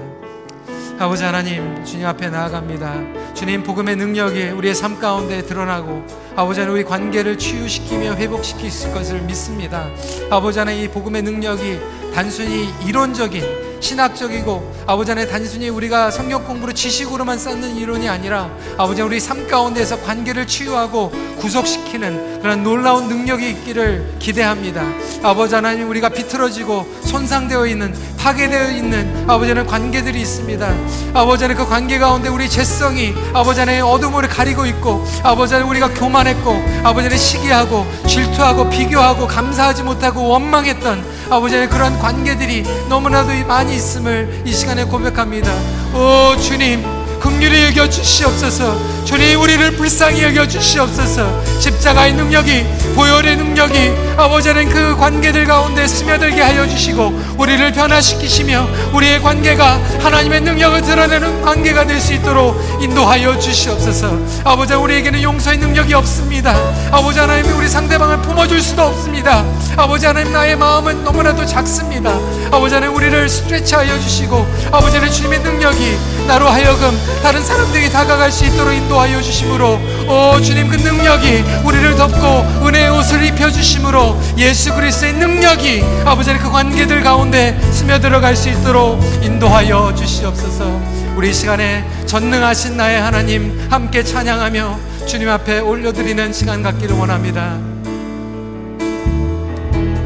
아버지 1.00 1.22
하나님 1.22 1.84
주님 1.84 2.06
앞에 2.06 2.30
나아갑니다. 2.30 3.34
주님 3.34 3.64
복음의 3.64 3.96
능력이 3.96 4.44
우리의 4.48 4.74
삶 4.74 4.98
가운데 4.98 5.42
드러나고 5.42 6.06
아버지 6.36 6.60
하나님 6.60 6.74
우리 6.80 6.84
관계를 6.84 7.38
치유시키며 7.38 8.14
회복시킬 8.14 8.70
것을 8.92 9.20
믿습니다. 9.22 9.88
아버지 10.30 10.58
하나님 10.58 10.84
이 10.84 10.88
복음의 10.88 11.22
능력이 11.22 11.78
단순히 12.14 12.68
이론적인 12.86 13.68
신학적이고 13.80 14.74
아버지 14.86 15.12
안에 15.12 15.26
단순히 15.26 15.68
우리가 15.68 16.10
성경 16.10 16.44
공부로 16.44 16.72
지식으로만 16.72 17.38
쌓는 17.38 17.76
이론이 17.76 18.08
아니라 18.08 18.50
아버지 18.76 19.02
우리 19.02 19.20
삶 19.20 19.46
가운데서 19.46 20.00
관계를 20.02 20.46
치유하고 20.46 21.12
구속시키는 21.38 22.40
그런 22.42 22.62
놀라운 22.62 23.08
능력이 23.08 23.48
있기를 23.50 24.16
기대합니다. 24.18 24.84
아버지 25.22 25.54
하나님 25.54 25.88
우리가 25.88 26.08
비틀어지고 26.08 26.86
손상되어 27.04 27.66
있는 27.66 27.94
파괴되어 28.18 28.72
있는 28.72 29.24
아버지 29.28 29.50
하나님 29.50 29.70
관계들이 29.70 30.20
있습니다. 30.20 30.74
아버지 31.14 31.44
하나님 31.44 31.62
그 31.62 31.68
관계 31.68 31.98
가운데 31.98 32.28
우리 32.28 32.48
죄성이 32.48 33.14
아버지 33.32 33.60
하나님 33.60 33.84
어둠을 33.84 34.28
가리고 34.28 34.66
있고 34.66 35.04
아버지 35.22 35.54
하나님 35.54 35.70
우리가 35.70 35.94
교만 35.94 36.26
했고 36.28 36.52
아버지 36.82 37.06
하나님 37.06 37.16
시기하고 37.16 37.86
질투하고 38.06 38.68
비교하고 38.70 39.26
감사하지 39.26 39.82
못하고 39.82 40.28
원망했던 40.28 41.04
아버지 41.30 41.54
하나님 41.54 41.74
그런 41.74 41.98
관계들이 41.98 42.62
너무나도 42.88 43.32
많이 43.46 43.74
있음을 43.74 44.42
이 44.44 44.52
시간에 44.52 44.84
고백합니다. 44.84 45.52
오 45.94 46.36
주님 46.40 46.97
긍휼히 47.20 47.64
여겨 47.66 47.88
주시옵소서. 47.88 48.98
주님 49.04 49.40
우리를 49.40 49.76
불쌍히 49.76 50.22
여겨 50.22 50.46
주시옵소서. 50.46 51.42
십자가의 51.60 52.12
능력이 52.14 52.64
보혈의 52.94 53.36
능력이 53.36 53.92
아버지 54.16 54.50
는 54.52 54.68
그 54.68 54.96
관계들 54.96 55.46
가운데 55.46 55.86
스며들게 55.86 56.42
하여 56.42 56.66
주시고 56.68 57.36
우리를 57.38 57.72
변화시키시며 57.72 58.68
우리의 58.92 59.22
관계가 59.22 59.80
하나님의 60.00 60.40
능력을 60.42 60.82
드러내는 60.82 61.42
관계가 61.42 61.86
될 61.86 61.98
수 61.98 62.12
있도록 62.12 62.56
인도하여 62.80 63.38
주시옵소서. 63.38 64.16
아버지 64.44 64.74
우리에게는 64.74 65.22
용서의 65.22 65.58
능력이 65.58 65.94
없습니다. 65.94 66.54
아버지 66.90 67.18
하나님이 67.18 67.48
우리 67.54 67.68
상대방을 67.68 68.22
품어줄 68.22 68.60
수도 68.60 68.82
없습니다. 68.82 69.44
아버지 69.76 70.06
하나님 70.06 70.32
나의 70.32 70.56
마음은 70.56 71.02
너무나도 71.04 71.44
작습니다. 71.44 72.16
아버지 72.52 72.74
하나님 72.74 72.94
우리를 72.94 73.28
스트레치하여 73.28 73.98
주시고 73.98 74.46
아버지 74.70 74.96
하나님 74.96 75.12
주님의 75.12 75.40
능력이 75.40 75.98
나로 76.28 76.48
하여금 76.48 76.98
다른 77.22 77.44
사람들에게 77.44 77.90
다가갈 77.90 78.30
수 78.30 78.44
있도록 78.44 78.72
인도하여 78.72 79.20
주심으로 79.20 79.78
오 80.08 80.40
주님 80.40 80.68
그 80.68 80.76
능력이 80.76 81.44
우리를 81.64 81.96
덮고 81.96 82.66
은혜의 82.66 82.90
옷을 82.90 83.24
입혀 83.24 83.50
주심으로 83.50 84.18
예수 84.38 84.74
그리스도의 84.74 85.14
능력이 85.14 85.84
아버지 86.04 86.32
그 86.38 86.50
관계들 86.50 87.02
가운데 87.02 87.58
스며들어갈 87.72 88.36
수 88.36 88.48
있도록 88.48 89.00
인도하여 89.22 89.94
주시옵소서. 89.94 90.80
우리 91.16 91.34
시간에 91.34 91.84
전능하신 92.06 92.76
나의 92.76 93.00
하나님 93.00 93.66
함께 93.68 94.04
찬양하며 94.04 94.78
주님 95.06 95.28
앞에 95.28 95.58
올려드리는 95.58 96.32
시간 96.32 96.62
갖기를 96.62 96.94
원합니다. 96.96 97.58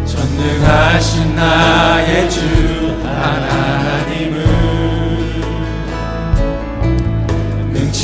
전능하신 0.07 1.37
나의 1.37 2.31
주 2.31 2.41
하나님 3.05 3.82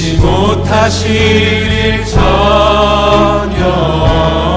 능치 0.08 0.16
못하실 0.16 1.10
일 1.10 2.04
전혀 2.04 3.66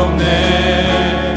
없네. 0.08 1.36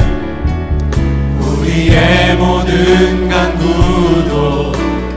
우리의 1.39 2.35
모든 2.37 3.27
간구도 3.27 4.71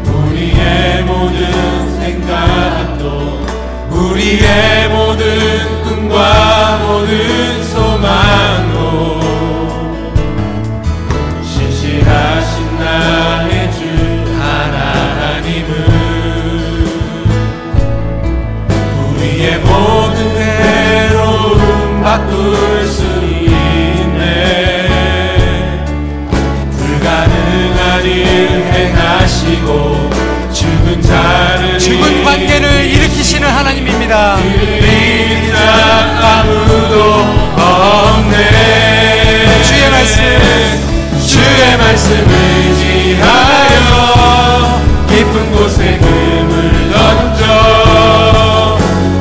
우리의 0.04 1.04
모든 1.04 2.00
생각도 2.00 3.40
우리의 3.90 4.88
모든 4.88 5.82
꿈과 5.84 6.78
모든 6.84 7.62
행하시고 29.68 30.10
죽은 30.52 31.02
자를 31.02 31.78
죽은 31.78 32.24
관계를 32.24 32.86
일으키시는 32.86 33.46
하나님입니다. 33.46 34.36
믿는 34.36 35.52
자 35.52 36.40
아무도 36.40 37.02
없네 37.60 38.34
주의 39.62 39.90
말씀 39.90 40.22
주의 41.26 41.76
말씀 41.76 42.10
의지하여 43.10 43.92
깊은 45.08 45.52
곳에 45.52 45.98
금을 45.98 46.90
던져 46.90 47.44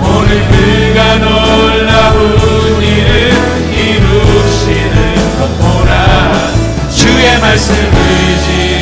오늘 0.02 0.30
그가 0.48 1.18
놀라운 1.18 2.82
일을 2.82 3.34
이루시는 3.74 4.96
것 5.40 5.42
보라 5.60 5.92
주의 6.90 7.40
말씀 7.40 7.76
의지 7.76 8.77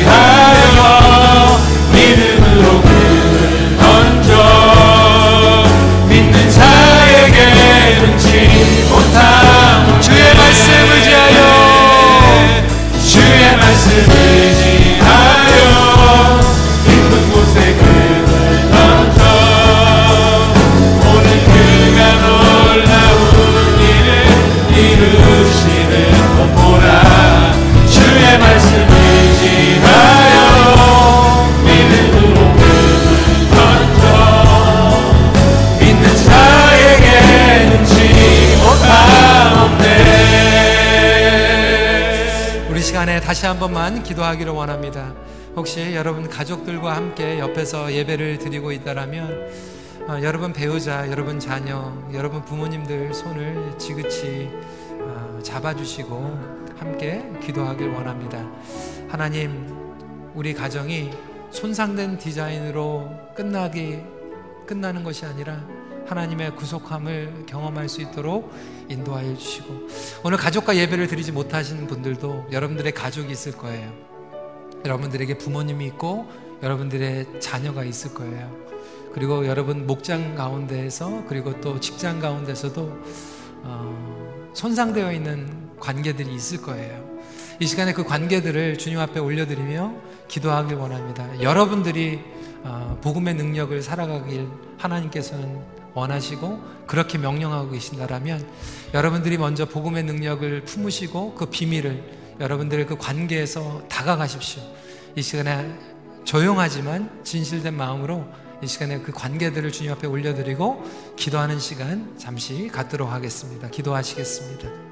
주 13.88 14.15
한 43.46 43.60
번만 43.60 44.02
기도하기를 44.02 44.52
원합니다. 44.52 45.14
혹시 45.54 45.94
여러분 45.94 46.28
가족들과 46.28 46.96
함께 46.96 47.38
옆에서 47.38 47.92
예배를 47.92 48.38
드리고 48.38 48.72
있다라면 48.72 49.50
어, 50.08 50.18
여러분 50.22 50.52
배우자, 50.52 51.08
여러분 51.08 51.38
자녀, 51.38 51.96
여러분 52.12 52.44
부모님들 52.44 53.14
손을 53.14 53.78
지그치 53.78 54.50
어, 55.00 55.38
잡아주시고 55.44 56.74
함께 56.76 57.24
기도하길 57.40 57.88
원합니다. 57.90 58.44
하나님, 59.08 59.68
우리 60.34 60.52
가정이 60.52 61.10
손상된 61.50 62.18
디자인으로 62.18 63.08
끝나기 63.36 64.00
끝나는 64.66 65.04
것이 65.04 65.24
아니라 65.24 65.64
하나님의 66.06 66.56
구속함을 66.56 67.44
경험할 67.46 67.88
수 67.88 68.00
있도록 68.02 68.52
인도하여 68.88 69.36
주시고 69.36 69.88
오늘 70.22 70.38
가족과 70.38 70.76
예배를 70.76 71.08
드리지 71.08 71.32
못하신 71.32 71.86
분들도 71.86 72.48
여러분들의 72.52 72.92
가족이 72.92 73.32
있을 73.32 73.52
거예요. 73.52 73.92
여러분들에게 74.84 75.38
부모님이 75.38 75.86
있고 75.86 76.26
여러분들의 76.62 77.40
자녀가 77.40 77.84
있을 77.84 78.14
거예요. 78.14 78.50
그리고 79.12 79.46
여러분 79.46 79.86
목장 79.86 80.34
가운데에서 80.34 81.24
그리고 81.28 81.60
또 81.60 81.80
직장 81.80 82.20
가운데서도 82.20 83.02
어, 83.62 84.50
손상되어 84.54 85.12
있는 85.12 85.70
관계들이 85.80 86.32
있을 86.34 86.62
거예요. 86.62 87.04
이 87.58 87.66
시간에 87.66 87.92
그 87.92 88.04
관계들을 88.04 88.76
주님 88.76 88.98
앞에 89.00 89.18
올려드리며 89.18 89.94
기도하길 90.28 90.76
원합니다. 90.76 91.40
여러분들이 91.40 92.20
어, 92.62 92.98
복음의 93.02 93.34
능력을 93.34 93.80
살아가길 93.82 94.48
하나님께서는 94.78 95.75
원하시고 95.96 96.62
그렇게 96.86 97.18
명령하고 97.18 97.70
계신다라면 97.70 98.46
여러분들이 98.94 99.38
먼저 99.38 99.64
복음의 99.64 100.04
능력을 100.04 100.64
품으시고 100.64 101.34
그 101.34 101.46
비밀을 101.46 102.36
여러분들의 102.38 102.86
그 102.86 102.96
관계에서 102.96 103.82
다가가십시오. 103.88 104.62
이 105.16 105.22
시간에 105.22 105.74
조용하지만 106.24 107.22
진실된 107.24 107.74
마음으로 107.74 108.26
이 108.62 108.66
시간에 108.66 109.00
그 109.00 109.12
관계들을 109.12 109.72
주님 109.72 109.92
앞에 109.92 110.06
올려드리고 110.06 110.84
기도하는 111.16 111.58
시간 111.58 112.14
잠시 112.18 112.68
갖도록 112.68 113.10
하겠습니다. 113.10 113.68
기도하시겠습니다. 113.70 114.85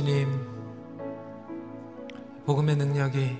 주님, 0.00 0.30
복음의 2.46 2.74
능력이 2.76 3.36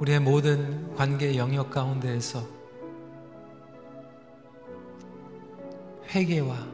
우리의 0.00 0.18
모든 0.18 0.92
관계 0.96 1.36
영역 1.36 1.70
가운데에서 1.70 2.44
회개와 6.08 6.66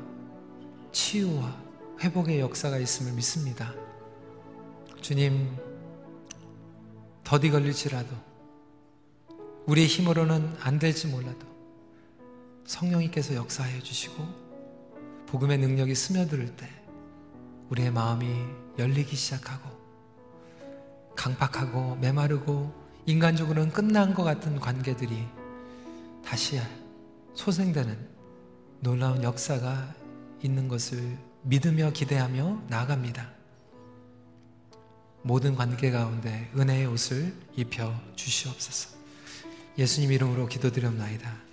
치유와 0.93 1.63
회복의 2.01 2.41
역사가 2.41 2.79
있음을 2.79 3.13
믿습니다. 3.13 3.75
주님, 5.03 5.55
더디 7.25 7.51
걸릴지라도 7.51 8.17
우리의 9.67 9.89
힘으로는 9.89 10.57
안 10.61 10.79
될지 10.79 11.07
몰라도 11.07 11.47
성령님께서 12.65 13.35
역사하여 13.35 13.83
주시고 13.83 14.25
복음의 15.27 15.59
능력이 15.59 15.95
스며들 15.95 16.57
때 16.57 16.78
우리의 17.71 17.91
마음이 17.91 18.29
열리기 18.79 19.17
시작하고 19.17 19.69
강팍하고 21.17 21.97
메마르고 21.97 22.73
인간적으로는 23.07 23.73
끝난 23.73 24.15
것 24.15 24.23
같은 24.23 24.61
관계들이 24.61 25.27
다시 26.25 26.61
소생되는 27.35 28.09
놀라운 28.81 29.23
역사가 29.23 29.95
있는 30.43 30.69
것을 30.69 31.19
믿으며 31.43 31.91
기대하며 31.93 32.63
나아갑니다. 32.69 33.31
모든 35.23 35.57
관계 35.57 35.91
가운데 35.91 36.51
은혜의 36.57 36.87
옷을 36.87 37.35
입혀 37.57 37.93
주시옵소서. 38.15 38.97
예수님 39.77 40.13
이름으로 40.13 40.47
기도드렸나이다. 40.47 41.48